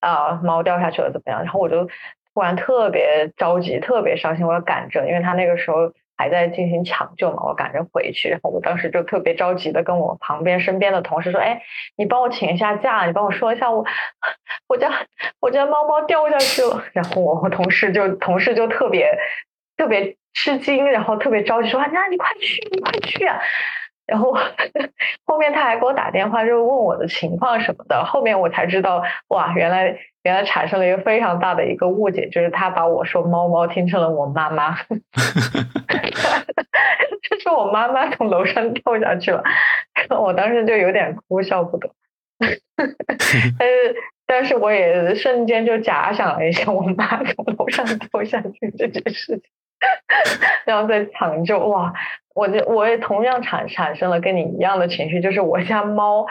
[0.00, 1.42] 啊，猫掉下去了怎么样？
[1.42, 1.86] 然后我就
[2.32, 5.92] 突然特别着急，特别伤心，我要赶着，因为他那个时候。
[6.16, 11.60] 还在进行抢救嘛，我赶着回去，然后我当时就特别着急的跟我旁边身边的同事说：“哎，
[11.96, 13.84] 你帮我请一下假，你帮我说一下我
[14.68, 14.92] 我家
[15.40, 19.10] 我家猫猫掉下去了。”然后我和同事就同事就特别
[19.76, 23.40] 特别吃惊，然后特别着急说：“那你快去，你快去啊！”
[24.06, 24.36] 然后
[25.24, 28.04] 后面他还给我打电话，就问我的情况什么的。
[28.04, 34.76] 后面我才知道，哇，原来原来产生了一个非常大的一个误解，就是他把我说猫猫听成了我妈妈，
[37.22, 39.42] 这是我妈妈从楼上掉下去了。
[40.10, 41.88] 我当时就有点哭笑不得，
[43.58, 43.96] 但是
[44.26, 49.42] 但是我也瞬间就假想了一下我妈从楼上掉下去这件事情，
[50.66, 51.92] 然后在抢救，哇！
[52.34, 56.26] 我就我也同样产产生了跟你一样的情绪，就是我家猫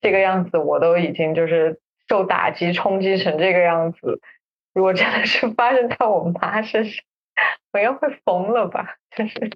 [0.00, 4.20] 这个样子，我都已经就是受打击冲击成这个样子。
[4.72, 7.04] 如果真的是发生在我妈身上，
[7.72, 8.96] 我应该会疯了吧？
[9.16, 9.50] 就是，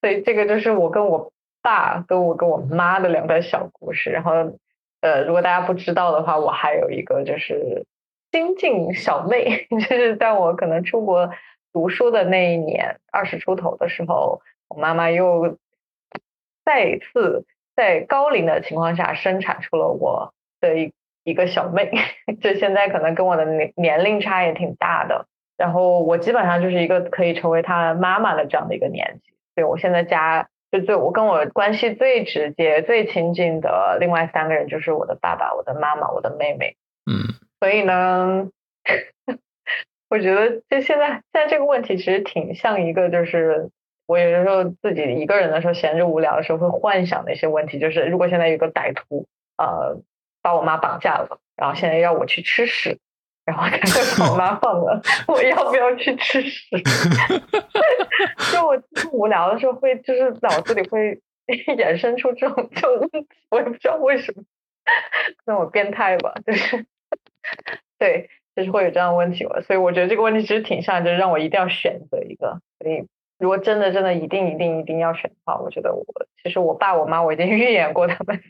[0.00, 1.32] 所以这个就是我跟我
[1.62, 4.10] 爸跟我跟我妈的两段小故事。
[4.10, 4.32] 然后，
[5.00, 7.86] 呃，如果大家不知道的话，我还有一个就是
[8.30, 11.30] 新晋小妹， 就是在我可能出国
[11.78, 14.42] 读书的那一年，二十出头的时候。
[14.70, 15.56] 我妈妈又
[16.62, 20.92] 再一次在高龄的情况下生产出了我的一
[21.24, 21.90] 一个小妹，
[22.42, 25.26] 就现在可能跟我的年年龄差也挺大的，
[25.56, 29.32] 然后我基本上就是一个可以成为她妈妈的这样的一个年纪。
[29.54, 36.76] 对我现在家就最我跟我关系最直接、最亲近的另外三个人就是我的爸爸、我的妈妈、我的妹妹。
[37.10, 37.24] 嗯，
[37.58, 38.50] 所以呢，
[40.08, 43.70] 我觉得就现在现在这个问题其实挺像一个就是。
[44.08, 49.26] 我有的时候自己一个人的时候闲着无聊的时候会幻想的一些问题，就是如果现在有个歹徒，
[49.58, 50.00] 呃，
[50.40, 52.98] 把我妈绑架了，然后现在要我去吃屎，
[53.44, 56.64] 然后他就把我妈 放了，我要不要去吃屎？
[58.50, 58.82] 就我
[59.12, 61.20] 无聊的时候会，就是脑子里会
[61.76, 64.42] 衍生出这种这种问题，我也不知道为什么，
[65.44, 66.86] 那我变态吧，就是
[67.98, 72.60] 对，就是会有这样的问题所以我觉得这个问题其实挺像，就是让我一定要选择一个。
[72.80, 73.06] 所以
[73.38, 76.04] 如果真的真的一定一定一定要选的话，我觉得我
[76.42, 78.42] 其实我爸我妈我已经 预演过他们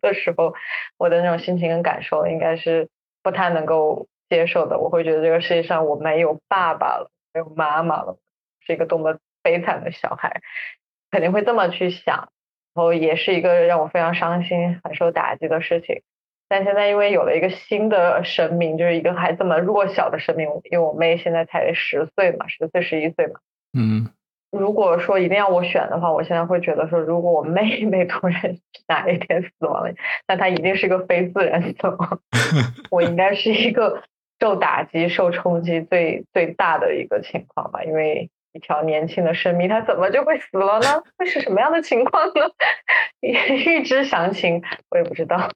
[0.00, 0.54] 的时候，
[0.96, 2.88] 我的那种心情跟感受应该是
[3.22, 4.78] 不太能够接受的。
[4.78, 8.16] 我会觉得这个世界上我没有爸爸了，没有妈妈了，
[8.60, 10.40] 是一个多么悲惨的小孩，
[11.10, 12.30] 肯定会这么去想。
[12.74, 16.00] 然后也是一个让我非常伤心、很受打击的事情。
[16.52, 23.40] 但现在因为有了一个新的生命，就是一个还这么弱小的生命，因为我妹现在才十岁嘛，十岁十一岁嘛。
[23.72, 24.10] 嗯。
[24.50, 29.94] 如果说一定要我选的话，我现在会觉得说，如果我妹妹突然 哪一天死亡了，
[30.28, 32.20] 那她一定是个非自然死亡。
[32.92, 34.02] 我应该是一个
[34.38, 38.28] 受打击、受冲击最最大的一个情况吧，因为。
[38.54, 41.02] 一条年轻的生命，它怎么就会死了呢？
[41.16, 42.50] 会是什么样的情况呢？
[43.22, 45.48] 预知详情，我也不知道。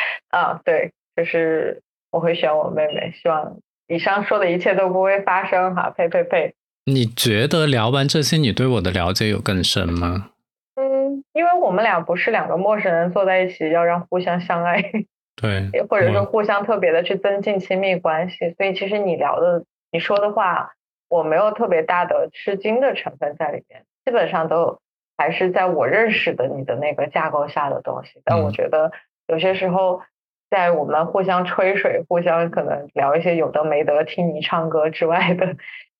[0.30, 5.90] 啊，对，就是我会选我妹妹，希望以上说的一切都不会发生哈。
[5.90, 6.54] 呸呸呸！
[6.84, 10.30] 你觉得聊完这些，你对我的了解有更深吗？
[10.76, 14.82] 嗯，因为我们俩不是两个陌生人坐在一起，要让互相相爱，
[15.40, 20.72] 对，或者说互相特别的去增进亲密关系，所以其实你聊的、你说的话。
[21.10, 24.78] 我没有特别大的吃惊的成分在里面，基本上都
[25.16, 28.20] 还是在我认识的你的那个架构下的东西。
[28.26, 28.92] 但我觉得
[29.28, 30.02] 有些时候，
[30.50, 35.56] 在我们互相吹水、互相可能聊一些有的没的、听你唱歌之外的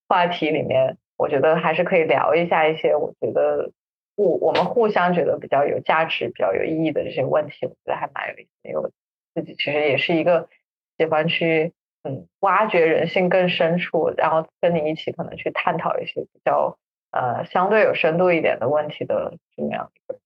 [0.09, 3.71] 话题里面，我觉得还是可以聊一下一些我觉得
[4.17, 7.65] 互我们互相觉得比较有价值、比较有意义的这些问题。
[7.65, 8.91] 我觉得还蛮有意思，因为我
[9.33, 10.49] 自己其实也是一个
[10.97, 11.71] 喜欢去。
[12.01, 16.77] 嗯，挖掘人性更深处，然后跟你一起可能去探讨一些比较
[17.11, 20.17] 呃相对有深度一点的问题的这么样一个，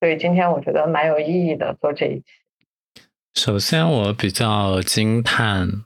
[0.00, 2.26] 所以今天我觉得蛮有意义的做这一期。
[3.34, 5.84] 首先我比较惊叹，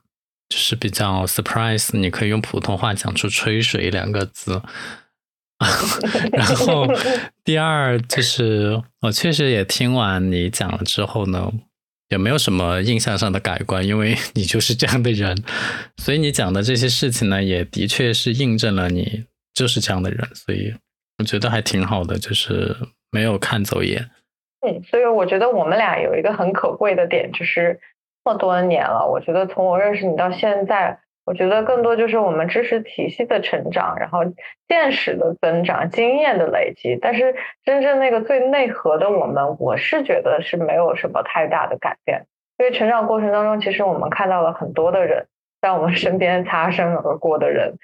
[0.49, 4.63] 就是比较 surprise，你可以用普通话讲出“吹水”两个字。
[6.33, 6.87] 然后
[7.43, 11.53] 第二就是我确实也听完你讲了之后呢。
[12.11, 15.45] 也没有什么印象上的改观，因为你就是这样的人，
[15.99, 20.75] 所以你讲的这些事情呢，也的确是印证了你就是这样的人，所以
[21.19, 22.75] 我觉得还挺好的，就是
[23.11, 24.09] 没有看走眼。
[24.61, 27.81] 嗯，所以我觉得我们俩有一个很可贵的点，就是
[28.25, 30.99] 这么多年了，我觉得从我认识你到现在。
[31.25, 34.21] 我觉得更多就是我们知识体系的成长，然后
[34.67, 36.97] 见识的增长，经验的累积。
[36.97, 37.37] 但是
[37.67, 42.25] 真正那个最内核的我们，我是觉得是没有什么太大的改变。
[42.57, 45.27] 因为成长过程当中，其实我们看到了很多的人，
[45.61, 47.75] 在我们身边擦身而过的人，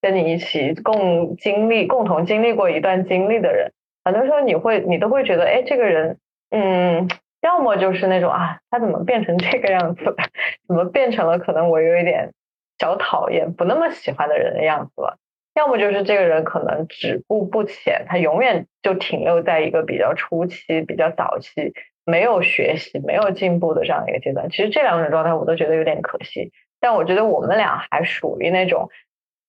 [0.00, 3.72] 跟你一起共经历、共同经历过一段经历的人，
[4.04, 6.18] 很多时候你会，你都会觉得，哎，这个人，
[6.50, 7.08] 嗯，
[7.40, 10.16] 要么就是那种啊，他怎么变成这个样子了？
[10.68, 12.32] 怎么变成了可能我有一点。
[12.80, 15.16] 小讨厌、不那么喜欢的人的样子了，
[15.54, 21.72] 要么就是这个人可能止步不前，他永远就停留在一个比较初期、比较早期，
[22.04, 24.50] 没有学习、没有进步的这样一个阶段。
[24.50, 26.50] 其实这两种状态我都觉得有点可惜，
[26.80, 28.90] 但我觉得我们俩还属于那种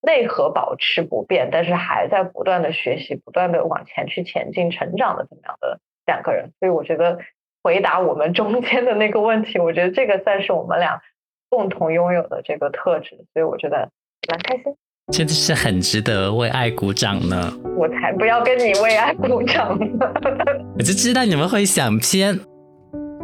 [0.06, 6.52] 内核保持不变，但是还在不断的学习、不断的往前去前进、成长的这么样的两个人。
[6.60, 7.20] 所以我觉得
[7.64, 11.02] 回答我们中间的那个问题，我觉得这个算是我们俩。
[11.48, 13.90] 共同拥有的这个特质，所以我觉得
[14.28, 14.76] 蛮开心，
[15.14, 17.54] 真的是很值得为爱鼓掌呢。
[17.78, 20.12] 我才不要跟你为爱鼓掌呢！
[20.76, 22.38] 我就知道你们会想偏，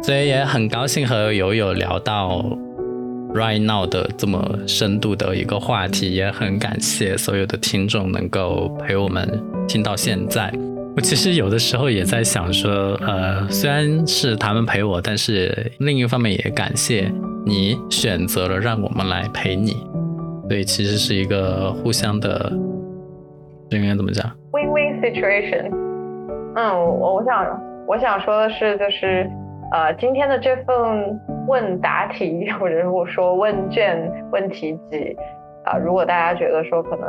[0.00, 2.42] 所以也很高兴和友友聊到
[3.34, 9.26] right now 的这么深度的一个话题，也很感谢所有的听众能够陪我们
[9.66, 10.52] 听到现在。
[10.94, 17.10] 我其实有的时候也在想说，呃，虽然是他们陪我，但是另一方面也感谢。
[17.44, 19.72] 你选择了让我们来陪你，
[20.48, 22.52] 所以其实是一个互相的，
[23.68, 25.68] 这应该怎么讲？Win-win situation。
[26.54, 29.28] 嗯，我我想我想说的是，就是
[29.72, 35.16] 呃，今天的这份问答题或者我说问卷问题集
[35.64, 37.08] 啊，如果大家觉得说可能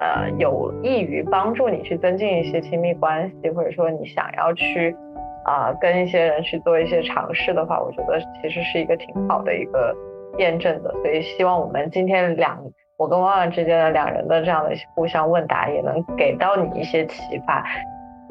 [0.00, 4.96] 呃有益于帮助你去增进一些亲密关系，或者说你想要去。
[5.44, 9.92] 啊，跟一些人去做一些尝试的话，我觉得其实是一个挺好的一个
[10.38, 10.94] 验证的。
[11.02, 12.56] 所以希望我们今天两
[12.96, 17.64] 我跟汪汪之间的两人的这样的互相问答，也能给到你一些启发。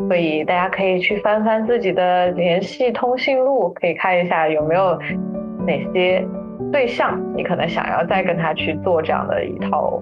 [0.07, 4.99] 所以大家可以去翻翻自己的联系通讯录，可以看一下有没有
[5.65, 6.25] 哪些
[6.71, 10.01] 对象，你可能想要再跟他去做这样的一套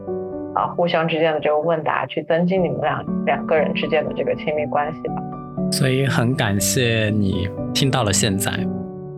[0.56, 5.16] 啊互相之间的这个问答，去增进你们两两个人之间的这个亲密关系吧。
[5.72, 8.52] 所以很感谢你听到了现在，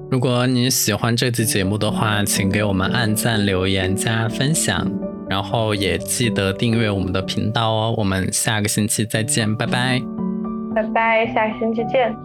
[0.10, 4.86] 如果你喜欢这期节目的话，请给我们按赞、留言、加分享，
[5.30, 7.96] 然后也记得订阅我们的频道哦。
[7.98, 10.02] 我们下个星期再见，拜拜。
[10.74, 12.16] 拜拜，下个星期见。